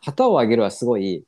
[0.00, 1.24] 旗を上げるはすごい、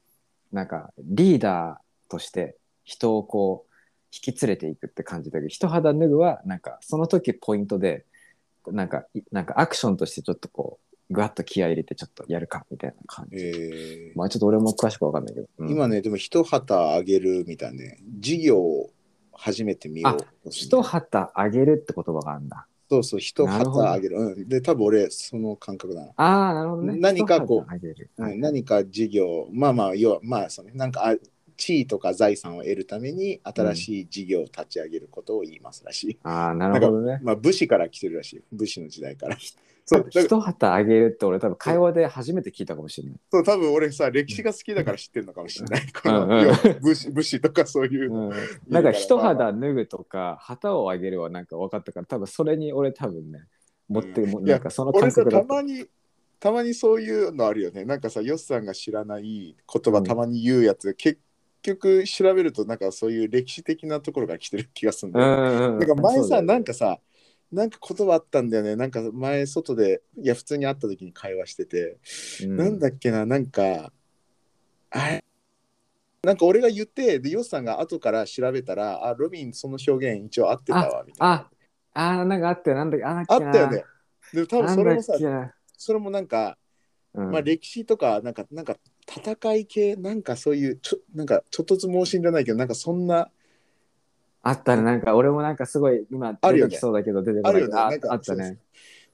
[0.53, 3.71] なんかリーダーとして人をこう
[4.13, 8.05] 引き連れていくって感じだけど、一肌脱ぐはなんかその時ポイントで、
[8.67, 13.37] なんか、いなんかアクションとしてちょっとこう、ぐわっと気合い入れてちょっとやるかみたいな感じ。
[13.37, 15.49] えーまあちょっと俺も詳しくわかんないけど。
[15.59, 18.91] うん今ね、でも一旗あげるみたいなね、事業を
[19.33, 22.67] 初めて見ようとする一旗上げるって言葉があるんだ。
[22.91, 24.17] そうそう、一旗あげる。
[24.19, 26.13] うん、で、多分俺、その感覚だな。
[26.17, 26.97] ああ、なるほどね。
[26.99, 28.11] 何かこう一旗上げる。
[28.19, 31.15] うん、何か事業、まあまあ、要は、まあそうね、なんかあ
[31.57, 36.19] 地位とか財産を得るために新しい事業を立ち上げることを言いますらしい。
[36.25, 37.21] ああ、なるほどね。
[37.23, 38.43] まあ、武士から来てるらしい。
[38.51, 39.37] 武士の時代から。
[39.93, 43.19] そう、一旗あげるって俺多分会話で初めて聞いたかもしれない。
[43.29, 46.81] そう多分俺さ、歴史が好きだから知ってるのかもしれない。
[46.81, 48.29] 武士武士とかそういうの。
[48.29, 48.33] うん、
[48.69, 53.41] なんか一肌脱ぐとか旗を上げるはなんか分かったから多分それに俺多分ね
[53.89, 55.49] 持ってもいやなんかその俺さ感覚だった。
[55.49, 55.87] たまに
[56.39, 57.85] たまにそういうのあるよね。
[57.85, 60.05] なんかさヨスさんが知らない言葉うん。
[60.05, 61.19] たまに言うやつ、結
[61.63, 66.99] 局調べるとなんかそういう歴史的なところが来てる気がするんだよ、うんうんなんか前さなんかさ
[67.53, 68.77] なんか言葉あったんだよね。
[68.77, 71.99] なんか前外でいや普通に会った時に会話してて、
[72.45, 72.57] うん。
[72.57, 73.93] なんだっけななんか
[74.91, 75.25] あれ？
[76.23, 81.35] なんか俺が言ってでヨスさんが後から調べたらあロビンその表現一応合ってたわみたいな。
[81.35, 81.51] あ
[81.95, 82.77] あーなんかあったよ。
[82.77, 83.85] なんだっけあったよね。
[84.33, 85.15] でも多分それもさ
[85.77, 86.57] それもなんか
[87.15, 87.31] うん。
[87.33, 88.77] まあ、歴史とかなんかなんか
[89.09, 93.29] 戦い系なんかそういうちょなんかちょっとずつ盲信じゃないけどなんかそんな
[94.43, 94.83] あったね。
[94.83, 97.91] なんか俺もなんかすごい今あるよね出てきそうだけど出てこあないあるよね。
[97.91, 98.59] なんかあったね。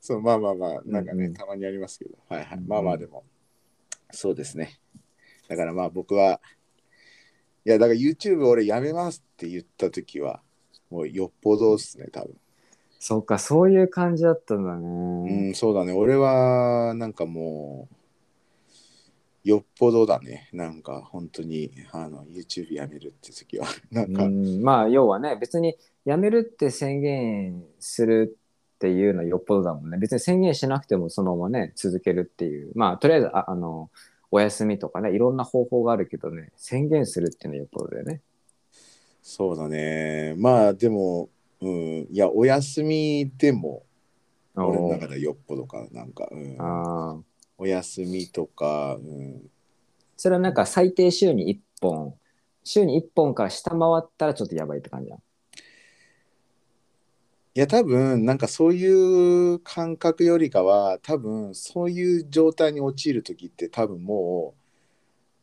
[0.00, 2.16] そうまあまあまあなんかね、たまにありますけど。
[2.28, 2.58] はいはい。
[2.58, 3.24] うんまあまあでも。
[4.12, 4.78] そうですね。
[5.48, 6.40] だからまあ僕は
[7.64, 10.40] いやだから YouTube 俺やめますって言った時は
[10.90, 12.36] もうよっぽどですね多分。
[12.98, 15.92] そうかそういう感じだったんだうねんそうだね。
[15.92, 17.94] 俺はなんかもう
[19.46, 20.48] よっぽどだね。
[20.52, 23.66] なんか本当にあの YouTube やめるって時は。
[23.92, 24.60] なんか、うん。
[24.60, 28.36] まあ要はね別に辞めるって宣言する
[28.74, 29.98] っていうのはよっぽどだもんね。
[29.98, 32.72] 別に宣言しなくてもそのままね続けるっていう。
[32.74, 33.88] まあとりあえずああの
[34.32, 38.22] お休みとかねいろんな方法があるけどね宣言するっていうのはよっぽどだよね。
[39.22, 40.34] そうだね。
[40.38, 41.28] まあでも、
[41.60, 43.84] うん、いや、お休みでも、
[44.56, 49.50] 俺の中ではよっぽどかな、なんか、うん、ああお休みとか、うん、
[50.16, 52.14] それはなんか最低週に1本、
[52.64, 55.16] 週に1本から下回ったらちょっとやばいって感じだ。
[57.54, 64.54] いや多分なんかそういう感覚よりかは多分そういう状態に陥る時って多分も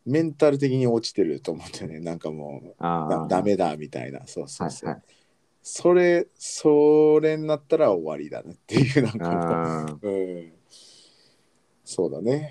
[0.06, 2.00] うメンタル的に落ちてると思うんだよね。
[2.06, 3.30] なんかもう。
[3.30, 4.28] ダメだみたいな。
[4.28, 5.04] そうそうそう、はいはい。
[5.64, 10.53] それそれになったら終わりだねっていうなんかう、うん、
[11.94, 12.50] そうだね。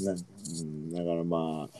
[0.00, 0.20] なん、う
[0.64, 1.78] ん、だからまあ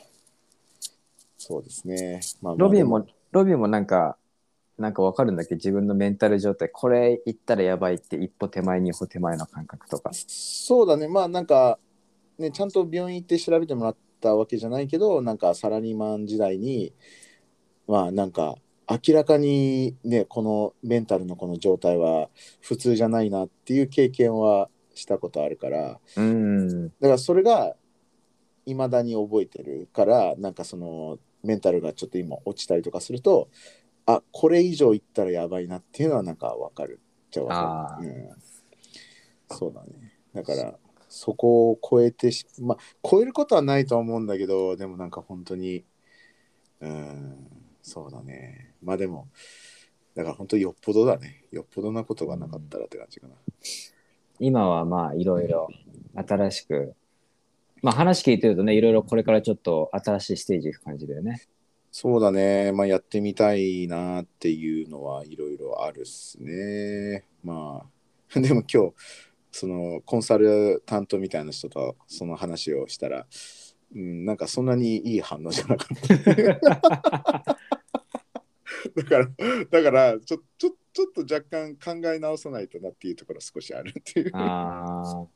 [1.36, 4.16] そうですね、まあまあロビンでも、ロビンもなんか、
[4.78, 5.56] なんかわかるんだっけ？
[5.56, 10.10] 自分のメンタル状態、これ言ったらやばいって一歩手前、二歩手前の感覚とか。
[10.12, 11.78] そうだね、まあなんか、
[12.38, 16.94] ね、ちゃんと病院行って調べてもらったわけじゃないけど、なんかサラリーマン時代に、
[17.86, 18.56] まあなんか、
[18.88, 22.28] 明らかにね、このメンタルのこの状態は
[22.60, 24.68] 普通じゃないなっていう経験は
[25.00, 26.88] したことあるから、うん。
[26.88, 27.74] だからそれが
[28.66, 33.48] いまだに覚えてるから、なんかそのメンタルがちょっと今落ちたりとかすると、
[34.06, 38.08] あこれ以上いったらやばいなっていうのはなんかわかるじゃわかる。
[38.08, 40.14] うん、そうだね。
[40.34, 40.74] だから
[41.08, 45.84] そこを超えてし、まあ超えることはないとは思うんだけど、でもなんか本当に、
[46.80, 47.46] うん、
[47.82, 48.74] そうだね。
[48.82, 49.28] まあでも、
[50.14, 51.44] だから本当よっぽどだね。
[51.50, 53.34] よっぽどなことがなかったらって感じかな。
[54.40, 55.68] 今はまあいろいろ
[56.14, 56.94] 新しく、
[57.82, 61.42] まあ話聞いてるとね、いろいろこれからちょっと新しいステージ行く感じだよね。
[61.92, 62.72] そうだね。
[62.72, 67.24] まあやってみたいなっていうのはいろいろあるっすね。
[67.44, 67.84] ま
[68.34, 68.94] あ、 でも今日、
[69.52, 73.26] そのコンサル担当みたいな人とその話をしたら、
[73.94, 77.58] うん、なんかそんなにいい反応じゃなかった。
[78.96, 79.28] だから、
[79.70, 84.30] だからちょちょちょっと若干考え直さないとなっていうところ少しあるっていう。
[84.34, 85.26] ああ。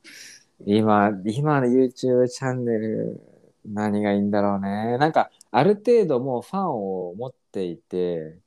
[0.67, 3.21] 今、今の YouTube チャンネル、
[3.65, 4.99] 何がいいんだろうね。
[4.99, 8.39] なんか、ある程度もうファンを持っていて、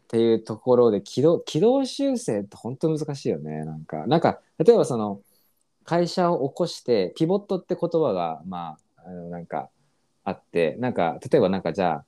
[0.00, 3.64] っていうところで軌道、軌道修正って本当難しいよね。
[3.64, 5.20] なんか、なんか、例えばその、
[5.84, 9.68] 会社を起こして、ピボットって言葉が、まあ、あのなんか、
[10.24, 12.04] あって、なんか、例えばなんかじゃあ、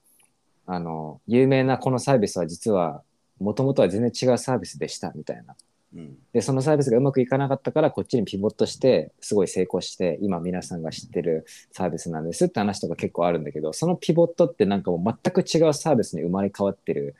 [0.68, 3.02] あの、有名なこのサービスは実は、
[3.40, 5.56] もともとは全然違うサービスでした、みたいな。
[5.96, 17.14] うんでそのサービスがうまくいかなかったからこっちにピボットしてすごい成功して今皆さんが知ってるサービスなんですって話とか結構あるんだけどそのピボットってなんかもう全く違うサービスに生まれ変わってる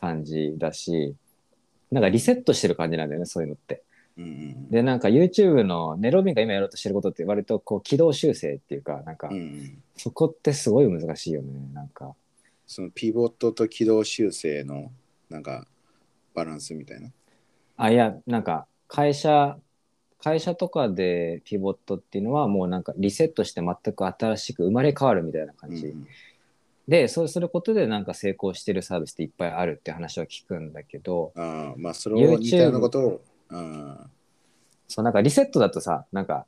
[0.00, 1.14] 感じだし
[1.92, 3.82] なんかリセットしてる感じなんだよねそういうのって。
[4.18, 9.30] うんうんでなんか YouTube のネロビンが今やろうとしてることって割とこう軌道修正っていうかなんか
[9.96, 12.16] そこってすごい難しいよねなんか。
[12.68, 14.92] そのピボットと軌道修正の
[15.30, 15.66] なんか
[16.34, 17.10] バランスみたいな。
[17.78, 19.58] あいやなんか会社
[20.22, 26.06] 会社とかでピボットっていうのはもうなんかリセットして全く新しく生まれ変わるみたいな感じ、うん
[26.86, 33.20] でそうすることでなんか成功してるサービスっていっぱいあるって話は聞くんだけどああまあそれを似たようなことを。
[33.50, 34.06] あ
[34.88, 36.46] そうなんかリセットだとさなんか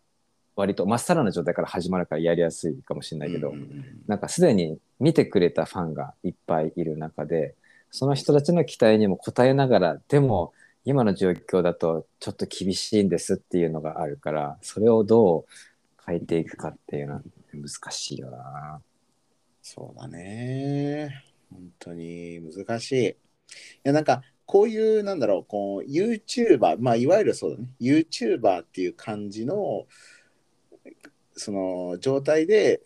[0.56, 7.54] 割とまっさらな状態から始まるからやりやすいかもしれあないけど、うんうんうんなんかすでに見てくれたファンがいっぱいいる中で
[7.90, 10.52] その人たちの期待にも応えながらでも
[10.84, 15.44] 今の状況だとちょっと厳しいんですっていうのがあるからそれをどう
[16.04, 17.22] 変えていくかっていうのは
[17.52, 18.80] 難しいよな。
[19.62, 21.22] そうだね。
[21.50, 23.06] 本当に難しい。
[23.08, 23.14] い
[23.84, 29.86] やなんかこういうなんだろうこう YouTuber まあいわゆるそうだね YouTuber っていう感じの
[31.40, 32.82] その状態で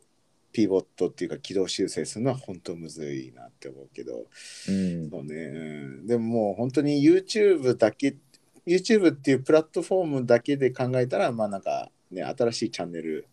[0.52, 4.26] ピボットっていうか軌道修正するのは本当むずいなって思うけど。
[4.68, 5.10] うん。
[5.10, 5.58] そうね、う
[6.02, 8.16] ん、でももう本当に YouTube だけ
[8.66, 13.26] YouTube っていうプラットフォームだけで考えたらまあなんかね新しいチャンネル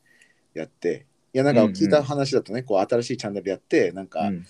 [0.54, 4.46] やっていやなんか聞いた話だとね、こう新しいチャンネルやってなんか、うん。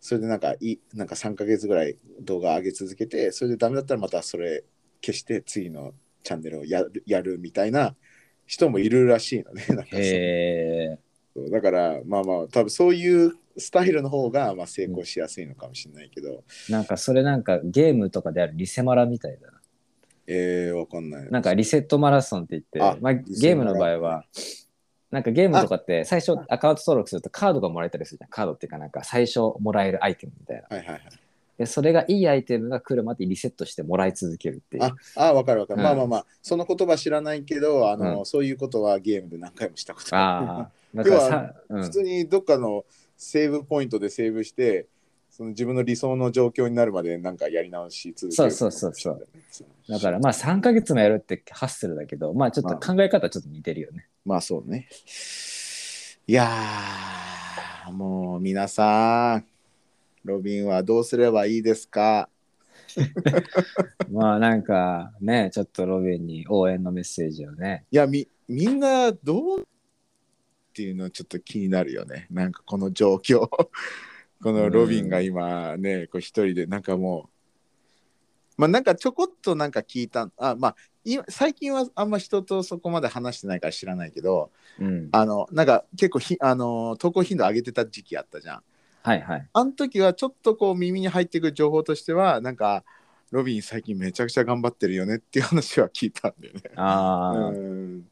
[0.00, 4.62] それでなんかいなんか3ヶ月ぐらい動画上げ続けてそれでダメだったらまたそれ
[5.00, 7.94] 消して次のチャンネルをやるやるみたいな
[8.46, 10.98] 人もいるらしいのねなんかそうへえ
[11.34, 19.60] そうだからまあまあ多分そういうスタイルの方がまあ成功しやすいのかもしれないけど、なんかそれなんかゲームとかであるリセマラみたいだな。
[20.26, 24.24] えー、わかんないなんかリセットマラソンって言って、あまあ、ゲームの場合は、
[25.10, 28.30] なんかゲームとかって最初アカウント登録するとカードがもらえたりするじゃん。
[28.30, 30.76] カードっていうかなんか最初もらえるアイテムみたいな。
[30.76, 31.02] はいはいはい
[31.58, 34.82] で、それがいいアイテムが来るまでリセットしてもらい続けるっていう。
[34.82, 40.70] ああわかるわかる、うんまあまあまあその言葉知らないけどあの、うんそういうことはゲームで何回もしたことあああ。
[40.94, 42.84] だからさ、うるん普通にどっかの
[43.16, 44.86] セーブポイントでセーブして
[45.30, 54.06] その自分の理想の状況になるまでなんかやり直し続けるそうそうそうそうそうだからまあ3ヶ月もやるってハッスルだけど、まあちょっと考え方ちょっと似てるよね。
[54.24, 54.88] まあそうね。
[56.26, 59.44] いやー、もう皆さん、
[60.24, 62.28] ロビンはどうすればいいですか？
[64.10, 67.84] まあなんかね、ちょっとロビンに応援のメッセージをね。
[67.90, 69.64] いや、み、みんなどうっ
[70.72, 72.26] ていうのちょっと気になるよね。
[72.30, 73.48] なんかこの状況。
[74.42, 77.28] このロビンが今ね、こう一人で、なんかも
[78.58, 85.08] う、まあなんかちょこっとなんか聞いた、あ、まあ今最近はあんま人とそこまで話してないから知らないけど、うん。
[85.12, 88.62] あの、なんか結構ひ、あの、投稿頻度上げてた時期あったじゃん。
[89.04, 89.48] はいはい。
[89.52, 92.84] あの時はちょっとこう耳に入ってくる情報としては、なんか、
[93.30, 96.62] ロビン最近めちゃくちゃ頑張ってるよねっていう話は聞いたんだよね。
[96.76, 98.04] ああ、うん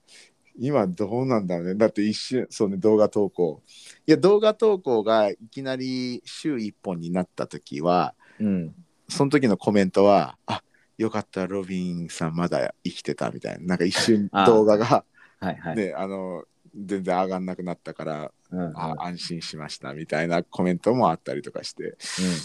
[0.59, 1.75] 今どうなんだろうね。
[1.77, 3.63] だって一瞬、そうね、動画投稿。
[4.07, 8.75] いや、動画投稿がいきなり週1本になった時は、うん。
[9.09, 10.63] その時のコメントは、あ
[10.99, 13.65] よかった、ロビンさんまだ生きてたみたいな。
[13.65, 15.07] なんか一瞬動画が、
[15.41, 15.77] はいはい。
[15.77, 18.73] ね、あの、全然上がんなくなったから、うんうん。
[18.77, 21.97] あ安心しましたみたいなコメントもあったりとかして、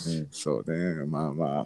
[0.07, 0.28] うんうん。
[0.32, 1.65] そうね、まあまあ、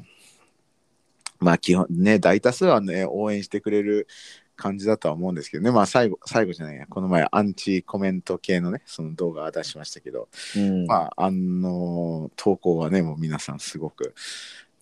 [1.39, 4.07] まあ基本ね、大多数はね、応援してくれる
[4.55, 10.85] 感じだとは思うんですけどね、まあ最後、最後じゃないや、この前アンチコメント系のね、その動画を出しましたけど、うん。
[10.85, 14.13] まあ、あの投稿はね、もう皆さんすごく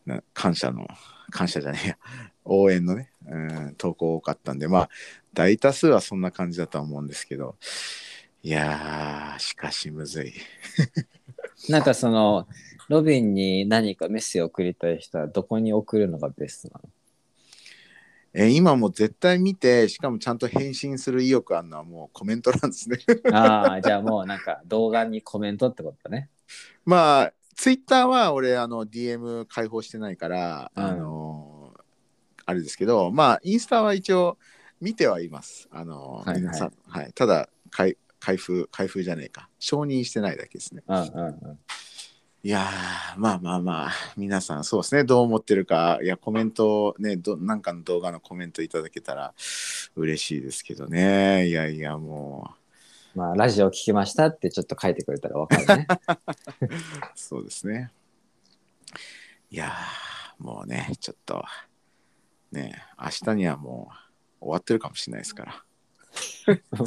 [0.05, 0.87] な感謝の、
[1.31, 1.97] 感謝じゃねえや、
[2.43, 4.89] 応援のね、うん、投稿多かったんで、まあ、
[5.33, 7.55] 大多数はそんな感じだとは思うんですけど、
[8.43, 10.33] いやー、しかしむずい。
[11.69, 12.47] なんかその、
[12.87, 16.89] ロビンに何かメッセージを送りたい人はどこに送るのがベストなの？
[18.33, 22.97] えー今もう絶対見て、しかもちゃんと返信する意欲あるのはもうコメントなんですね。
[23.33, 26.29] ああ、じゃあもうなんか動画にコメントってことだね。
[26.85, 31.81] まあ、ツイッターは俺、あの、DM 開放してないから、うんあのー
[32.45, 34.39] あれですけど、まあ、インスタは一応
[34.81, 35.67] 見てはいます。
[35.71, 36.73] あのーはいはい皆さん。
[36.87, 37.13] はい。
[37.13, 39.49] ただ、開開封、開封じゃねえか。
[39.59, 40.83] 承認してないだけですね。
[40.87, 41.59] うんうんうん。
[42.41, 49.33] いやー、まあまあまあ、皆さんそうですね、どう思ってるか、いや、コメントね、どなんかの動画のコメントいただけたら
[49.95, 51.47] 嬉しいですけどね。
[51.47, 52.55] いやいや、も
[53.15, 55.87] まあ、ラジオ聞きましたってちょっと書いてくれたらわかるね。
[55.89, 56.67] う、
[57.15, 57.91] そうですね。
[59.51, 61.43] いやー、もうね、ちょっと、
[62.53, 64.08] ね、明日にはもう
[64.39, 65.63] 終わってるかもしれないですから。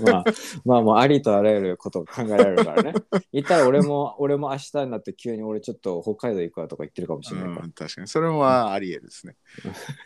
[0.04, 0.24] まあ、
[0.64, 2.94] まあもうありとあらゆることが考えられるからね。
[3.32, 9.36] 言ったら俺も、俺も明日になって急に俺ちょっと北海道行くわとか言ってるかもしれないかうん、確かに、それもあり得るですね。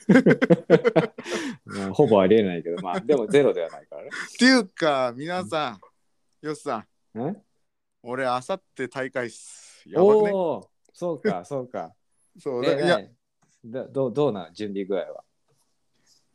[0.08, 1.12] ら。
[1.64, 4.10] まあほぼありえないけど、まあでもゼロではないからね。
[4.10, 5.78] っていうか、皆さ
[6.42, 6.84] ん、よっさ
[7.14, 7.34] ん、え
[8.02, 9.88] 俺、あさって大会っす。
[9.88, 10.32] やばくね？
[10.32, 11.94] おお、そうか、そうか。
[12.38, 13.10] そうだいやえ
[13.64, 15.24] いやどどうなん準備具合は？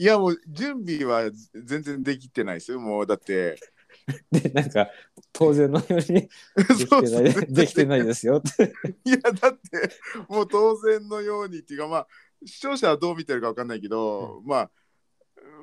[0.02, 2.80] いやもう準備は全然できてないですよ。
[2.80, 3.60] もうだって。
[4.32, 4.90] で、なんか、
[5.32, 6.28] 当然のように
[6.58, 8.74] できてないできてないですよ って。
[9.06, 9.92] いやだって
[10.28, 12.08] もう当然のようにっていうかまあ
[12.44, 14.72] 視聴者はどう見てるかわかんないけど、まあ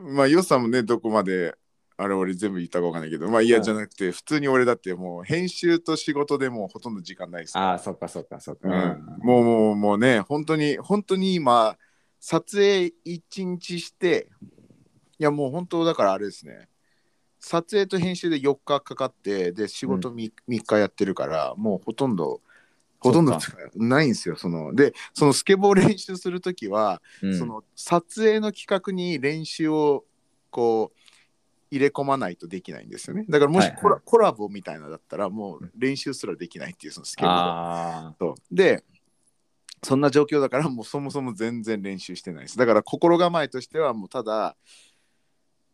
[0.03, 1.57] まあよさもねどこまで
[1.97, 8.69] あれ俺全部言ったかわかんないけどまあいやうんじゃなくて普通に俺だってもう編集と仕事でもうほとんど時間ないですああ、そっかそっかそっか。
[8.69, 11.77] うん、もうもうもうね本当に本当に今
[12.21, 14.29] 撮影1日して
[15.19, 16.69] いやもう本当だからあれですね。
[17.41, 22.41] 撮影と編集で4日かかってで仕事 3,、3日やってるからもうほとんど
[23.01, 24.75] ほとんどそないんですよその。
[24.75, 27.39] でそのスケボー練習する時は、うん。
[27.39, 30.05] その撮影の企画に練習を
[30.51, 30.99] こう
[31.71, 33.25] 入れ込まないとできないんですよね。
[33.29, 33.81] だからもしはいはい。
[33.81, 38.35] コラ,、コラボみたいなだったらもう練習すらできないっていうそのスケボー。
[38.51, 38.98] であ
[39.83, 42.59] そんな状況だからもうそもそも全然練習してないです。
[42.59, 44.57] だから心構えとしてはもうただ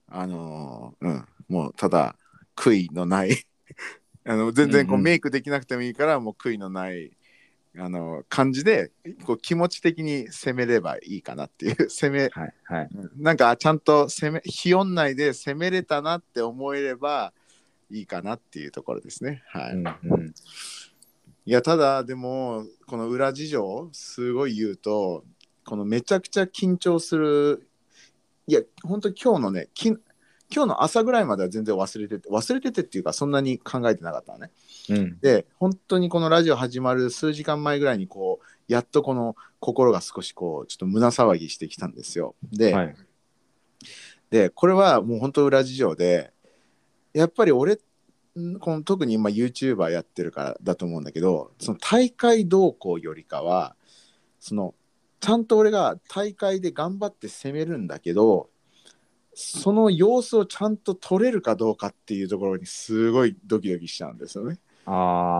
[0.08, 2.16] あのーうんもうただ
[2.56, 3.36] 悔いのない。
[4.26, 7.14] あの全然こうメイクできなくてもいいからもう悔いのない
[7.76, 8.90] あの感じで
[9.26, 11.88] こう気持ち的に攻めればいいかなっていう。
[11.90, 12.88] 攻めあ、はいはい。
[13.16, 17.32] なんかちゃんと攻め日本内で攻めれたなって思えれば
[17.90, 19.42] いいかなっていうところですね。
[19.48, 20.34] はい、うんうん
[21.46, 25.24] いやただでもこの裏事情すごい言うと
[25.64, 27.68] このめちゃくちゃ緊張する
[28.46, 29.88] いや本当今日のねき
[30.54, 34.50] 今日の朝ぐらいまでは全然忘れてて忘れててっていうかそんなに考えてなかったのね。
[34.88, 35.18] うん。
[35.20, 42.34] で本当にこのラジオ始まる数時間前ぐらいにこうやっとこの心が少しこうちょっと胸騒ぎしてきたんですよ。
[42.52, 42.96] で、はい。
[44.30, 46.32] でこれはもう本当裏事情で
[47.12, 47.78] やっぱり俺ん
[48.60, 53.76] この特に今 YouTuber やってるからだと思うんだけどその大会動向よりかは
[54.40, 54.74] その
[55.20, 58.50] ちゃんと俺が大会で頑張って攻めるんだけど
[59.34, 64.58] その様子をちゃんと撮れるかどうかっていうところにすごいドキドキしちゃうんですよね。
[64.86, 64.92] あ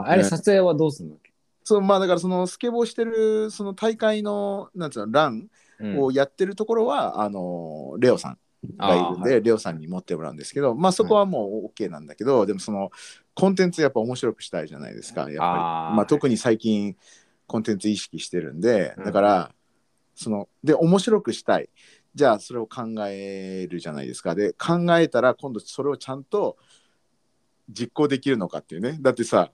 [0.06, 0.28] あ、あれね。
[0.28, 1.16] 撮影はどうするの、
[1.62, 5.48] そうまあだからそのスケボーしてるその大会のなんつうのラン
[5.80, 6.00] うん。
[6.00, 8.38] をやってるところは、あのレオさん
[8.76, 12.90] がいるんで、あーレオさんに持ってもらうんですけどまあそこはもう OK なんだけど、でもその
[13.34, 15.38] コンテンツやっぱ面白くしたいじゃないですかやっぱり。
[15.40, 16.96] あーまあ、特に最近
[17.46, 19.04] コンテンツ意識してるんでうん。
[19.04, 19.54] だから、
[20.14, 21.68] そので面白くしたい。
[22.14, 24.34] じゃあそれを考えるじゃないですか。
[24.34, 26.56] で考えたら今度それをちゃんと
[27.68, 28.98] 実行できるのかっていうね。
[29.00, 29.50] だってさ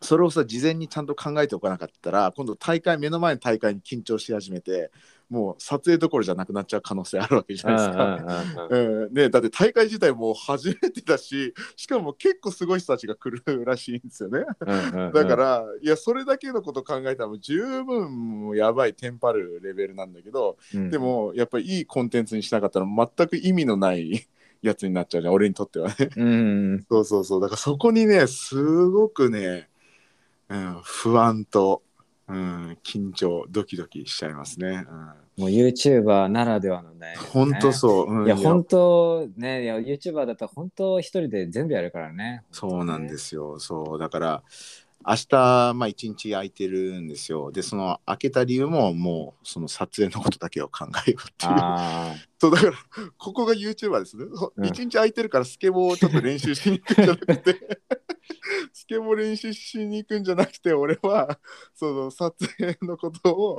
[0.00, 4.90] それをさ事前にちゃんと考えておかなかったら今度大会目の前の大会に緊張し始めて
[5.28, 9.08] もう撮影どころじゃなくなっちゃう可能性あるわけじゃうんないですか。
[9.10, 14.44] ね、だって大会自体もう初めてだし しかも結構すごい人たちが来るらしいんですよね。
[15.12, 24.28] だから、いやそれだけのこと考えたらもう十分もうやばいテンパるレベルなんだけど、うんでもやっぱりいいコンテンツにしなかったら全く意味のない
[24.62, 26.08] やつになっちゃうじゃん俺にとってはね。
[26.16, 29.68] うんそうそうそうだからそこにねすごくね、
[30.48, 31.82] うん、不安と、
[32.28, 34.84] うん、緊張ドキドキしちゃいますね。
[35.36, 38.12] もう YouTuber ならではのねうん、本当そう。
[38.12, 43.60] うんいや本当ねいや YouTuber だったら本当一人で全部やるからねそうなんですすよ。
[43.60, 44.42] そうだから
[45.08, 47.52] 明日まあ一日空いてるんですよ。
[47.52, 51.52] でその空けた理由ももうその撮影のことだけを考えようっていう。
[51.56, 52.72] あ そうだから
[53.16, 54.24] ここが YouTuber ですね。
[54.34, 57.78] そううん一日空いてるからスケボーをちょっと練習しに行くんじゃなくて
[58.72, 61.38] スケボー練習しに行くんじゃなくて俺は
[61.74, 63.56] その撮影のことを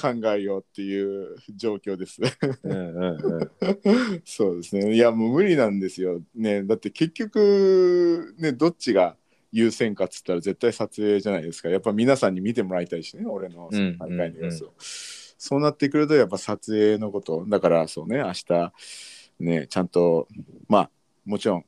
[0.00, 2.20] 考えようっていう状況です。
[2.24, 2.30] あ
[2.64, 4.94] うんうんうんそうですね。
[4.94, 6.20] いや、もう無理なんですよ。
[6.34, 9.16] ね、だって結局、ね、どっちが
[9.52, 11.68] 優先かっつったら絶対撮影じゃないですか。
[11.68, 14.74] やっぱ皆さんに見てもらいたいしね、俺のその大会の様子を。
[14.78, 18.72] そうなってくると、やっぱ撮影のこと、だからそうね、明日、
[19.40, 20.28] ね、ちゃんと、
[20.68, 20.90] まあ、
[21.24, 21.64] もちろん、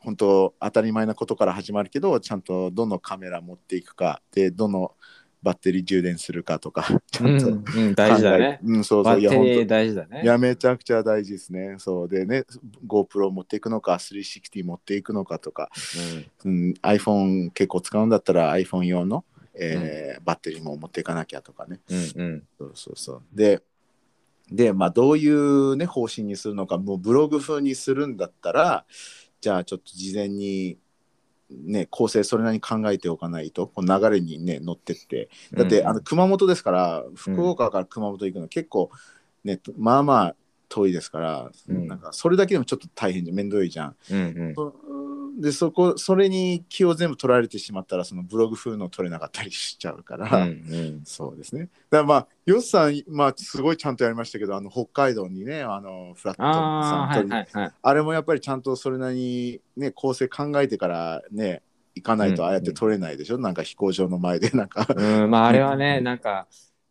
[0.00, 4.94] 本当当たり前なことから始まるけど、ちゃんとどのカメラ持っていくか、で、どの
[5.42, 9.20] バッテリー充電するかとか、 ちゃんとうんうん大事だねうん、そうそう。
[9.20, 11.76] いや、バッテ本当リー大事だねいや、めちゃくちゃ大事ですね。
[11.78, 12.44] そうでね、
[12.86, 15.70] GoPro 持っていくのか、360持っていくのかとか、
[16.44, 19.24] うん、iPhone 結構使うんだったら iPhone 用の、
[19.54, 21.80] えーバッテリーも持っていかなきゃとかね。
[21.90, 23.22] うんうんそうそうそう。
[23.32, 23.62] で、
[24.50, 28.84] で、まあ、どういうね、方針にするのか、もうブログ風にするんだったら、
[29.40, 30.78] じゃあちょっと事前に、
[31.50, 35.88] ね、構成それなりに考えておかないと、こう流れにね、乗ってって、だって、うん。
[35.88, 38.90] あの熊本ですから福岡から熊本行くの結構
[39.42, 40.36] ねまあまあ
[40.68, 41.88] 遠いですから、うん。
[41.88, 43.36] なんかそれだけでもちょっと大変じゃん。
[43.36, 43.96] 面倒いじゃん。
[44.10, 44.54] うん。
[44.54, 44.74] そ
[45.40, 51.02] でそこそれに気を全部取られてしまったらそのブログ風の取れなかったりしちゃうから、うんうん。
[51.04, 51.68] そうですね。
[51.90, 57.72] だからまあヨッさん、まあ、すごいちゃんとやりましたけどあの北海道にねあのフラットあさんあ取りにはいはいはい。
[57.82, 61.62] あれもやっぱりちゃんとそれなりにね構成考えてからね
[61.94, 64.86] 行かないとうんああやって取れないでしょ、なんか飛行場の前でなんか。
[64.94, 66.46] うん、まああれはね、なんか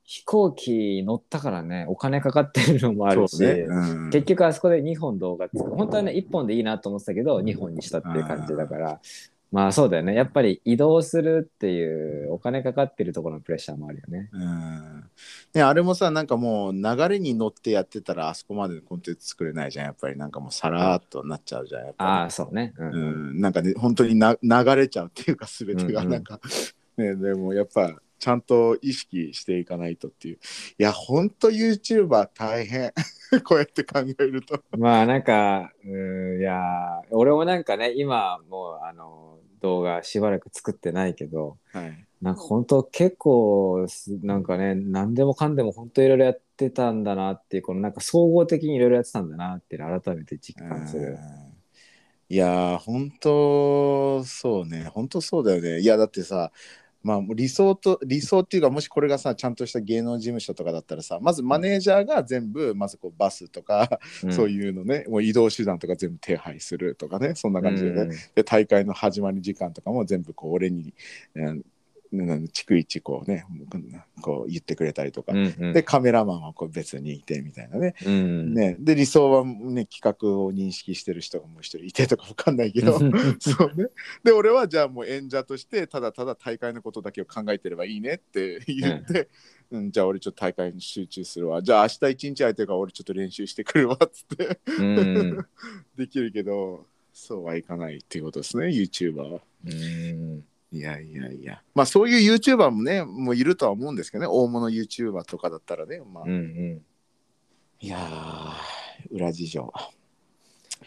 [0.10, 4.10] 飛行機乗ったからね、お金かかってるのもあるし、ね、うん。
[4.10, 5.76] 結局あそこで2本動画作る。
[5.76, 9.00] 本当はね、1本でいいなと思ってたけど、2本にしたっていう感じだから、
[9.52, 10.16] まあそうだよね。
[10.16, 14.30] やっぱり移動するっていうお金かかってるところのプレッシャーもあるよね。
[14.34, 15.04] うん。
[15.54, 19.86] ね、あれもさなんかもう流れに乗ってやってたらあそこまでのコンテンツ作れないじゃん。
[19.86, 22.74] やっぱりなんかもうさらっとなっちゃうじゃんやっあぱあ、そうね。
[22.80, 22.92] うん。
[22.92, 26.12] り、うん、なんかね本当にな流れちゃうっていうか全てがうんうん。
[26.14, 26.40] なんか、
[26.98, 30.36] ねでもやっぱちゃんと意識していかないとっていう。
[30.36, 32.94] いや本当 YouTuber 大変。
[33.44, 34.62] こうやって考えると。
[34.78, 42.06] まあなんか、うん、いやー、俺もなんかね、今もうあの動画しばらく作ってないけど、はい。
[42.22, 51.14] なんか本当結構すなんかね何でもかんでも本当いろいろやってたんだなっていうこのなんか総合的にいろいろやってたんだなっていう改めて実感する。
[51.14, 51.18] うん。
[52.32, 54.90] いやー本当そうね。
[54.94, 55.80] 本当そうだよね。
[55.80, 56.52] いやだってさ
[57.02, 64.00] まあ理想と理想っていうかもしこれがさちゃんとした芸能事務所とかだったらさまずマネージャーが全部まずこうバスとか、
[64.32, 68.10] そうういうのねもう移動手段とか全部手配するとかねそんな感じでね、うん。
[68.36, 70.94] で大会の始まり時間とかも全部こう俺に、
[71.36, 71.66] うん、うん
[72.12, 73.46] 逐一こうね
[74.22, 75.74] こう言ってくれたりとか、うんうん。
[75.74, 77.96] でカメラマンはこう別にいてみたいなね。
[78.06, 78.54] うん。
[78.54, 82.98] ね、で理想は、ね、企画を認識してる人がもう一人いてとかわかんないけど。
[83.40, 83.88] そうね。
[84.24, 89.30] で俺はじゃあもう演者としてただただ大会のことだけを考えてればいいねって言って、
[89.72, 89.92] うん。
[89.92, 91.62] じゃあ俺ちょっと大会に集中するわ。
[91.62, 94.60] じゃあ明日一日空いてるから俺ちょっと練習してくるわっつって。
[94.80, 95.46] うん。
[95.96, 99.42] できるけどそうはいかないっていうことですね YouTuber は。
[99.66, 101.62] うんいやいやいや。
[101.74, 104.28] まあそういう YouTuber もねもういるとは思うんですけどね。
[104.30, 106.02] 大物 YouTuber とかだったらね。
[106.12, 106.82] まあ、うんうん。
[107.82, 109.72] いやー裏事情。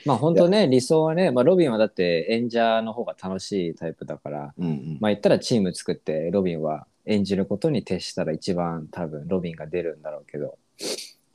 [0.05, 4.99] まあ本当ね、理想はね、まあ、ロビンはだって演者の方が楽しいタイプだから、うんうん。
[5.01, 10.59] まあ言ったらチーム作ってロビンは演じることに徹したら一番多分ロビンが出るんだろうけど、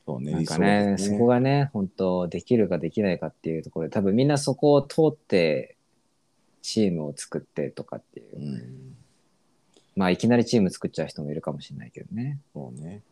[0.06, 5.77] そうね、なんか理ね想ですそこがね、本当できるかできないかっていうところで、多分みんなそこを通って
[6.68, 8.36] チームを作ってとかっていう。
[8.36, 8.98] うん、
[9.96, 12.40] まあいきなりチーム作っちゃう人もいるかもしれないけどね。
[12.54, 13.04] そうね。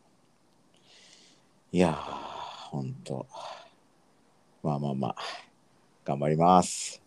[1.72, 3.26] いやー、ほんと。
[4.62, 5.16] まあまあまあ、
[6.04, 7.00] 頑張ります。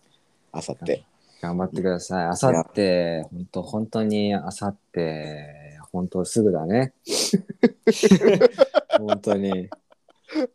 [0.51, 1.03] あさって。
[1.39, 2.26] 頑張ってください。
[2.26, 6.93] あさって、本当本当にあさって、本当すぐだね。
[8.97, 9.69] 本当に。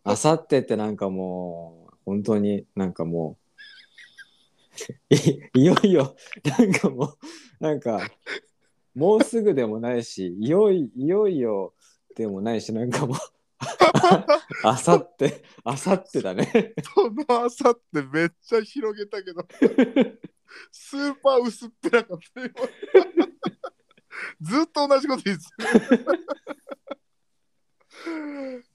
[0.02, 3.43] あさってってなんかもう、本当になんかもう、
[5.54, 7.18] いよいよ、なんかもう、
[7.60, 8.10] なんか、
[8.94, 11.74] もうすぐでもないし、いよいいよいよ
[12.16, 13.16] でもないし、なんかもう、
[14.62, 16.74] あさって、あさってだね。
[16.94, 19.46] そのあさってめっちゃ広げたけど、
[20.70, 22.50] スーパー薄っぺらかったよ。
[24.40, 25.42] ずっと同じこと言って
[25.96, 26.24] る。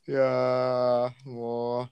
[0.07, 1.89] いや、もう、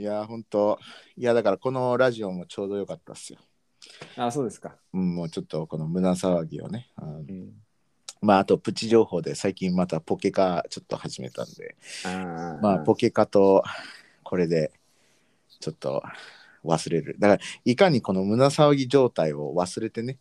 [0.00, 0.78] いやー、ほんと、
[1.14, 3.38] いや、だからこのラジオもちょうどよかったっすよ。
[4.16, 4.76] あ、そうですか。
[4.94, 6.88] うん、もうちょっとこの胸騒ぎをね。
[6.96, 7.50] あのうん、
[8.22, 13.62] まあ、あとプチ情報で最近またポケカちょっと始めたんで、あまあ、ポケカと
[14.22, 14.72] これで
[15.60, 16.02] ちょっと
[16.64, 17.16] 忘れる。
[17.18, 20.16] だから、いかにこの胸騒ぎ状態を忘れてね。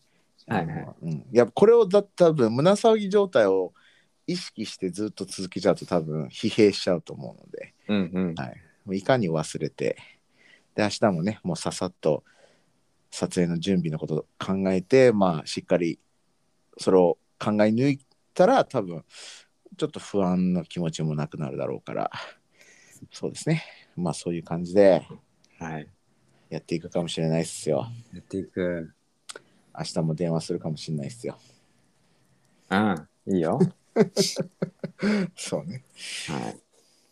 [0.46, 3.72] はいはいうん、いや、これをだ多分胸騒ぎ状態を
[4.28, 8.36] 意識してずっと続けちゃうと多分疲弊しちゃうと思うので、うんうん。
[8.36, 8.62] はい、
[8.94, 9.98] いかに忘れて、
[10.76, 12.24] で、明日もね、もうささっと
[13.12, 16.00] 撮影の準備のことを考えて、まあ、しっかり
[16.78, 18.00] それを考え抜い
[18.34, 19.04] たら、多分
[19.78, 22.12] ちょっと不安の気持ちもなくなるだろうから、
[23.12, 23.64] そうですね。
[23.96, 25.06] まあ、そういう感じで
[25.60, 25.88] はい。
[26.50, 27.88] やっていくかもしれないですよ。
[28.14, 28.94] やっていく。
[29.78, 31.38] 明日も電話するかもしれないですよ。
[32.70, 33.60] うん、いいよ。
[35.36, 35.84] そうね。
[36.28, 36.60] はい。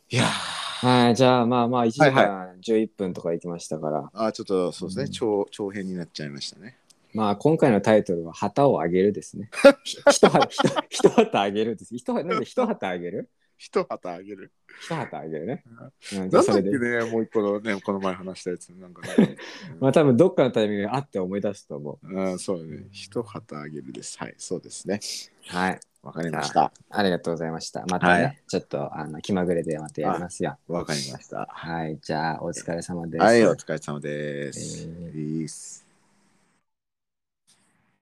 [0.10, 6.78] いやーはい、じゃあまあまあ1時はい間11分とか行きましたから、あーちょっとそうですね、うん長長編になっちゃいましたね。
[7.16, 9.50] まあ今回のタイトルは旗をあげるですね。
[9.84, 10.60] ひ一旗一
[10.90, 11.96] 一旗あげるです。
[11.96, 13.28] 一旗なんで一旗あげる？
[13.58, 14.52] 一旗あげる。
[14.80, 15.64] 一旗あげるね。
[15.68, 17.06] うん、じゃなんだっけあそれで。
[17.06, 19.36] ね、もう一個のね、この前話したやつ、なんかね。
[19.82, 22.86] まあ多分どっかのタイミングであって思い出すと思うん、そうね。
[22.92, 24.20] 一旗あげるです。
[24.20, 25.00] はい、そうですね。
[25.52, 25.56] う。
[25.56, 25.80] はい。
[26.08, 26.72] わかりました。
[26.90, 27.86] ありがとうございました。
[27.88, 30.58] またね、はいちょっとあの気まぐれでまたやりますよ。
[30.70, 31.50] わかりました。
[31.52, 33.24] はい、じゃあお疲れ様です。
[33.24, 34.88] はい、お疲れ様です。
[34.88, 35.87] えーいいっす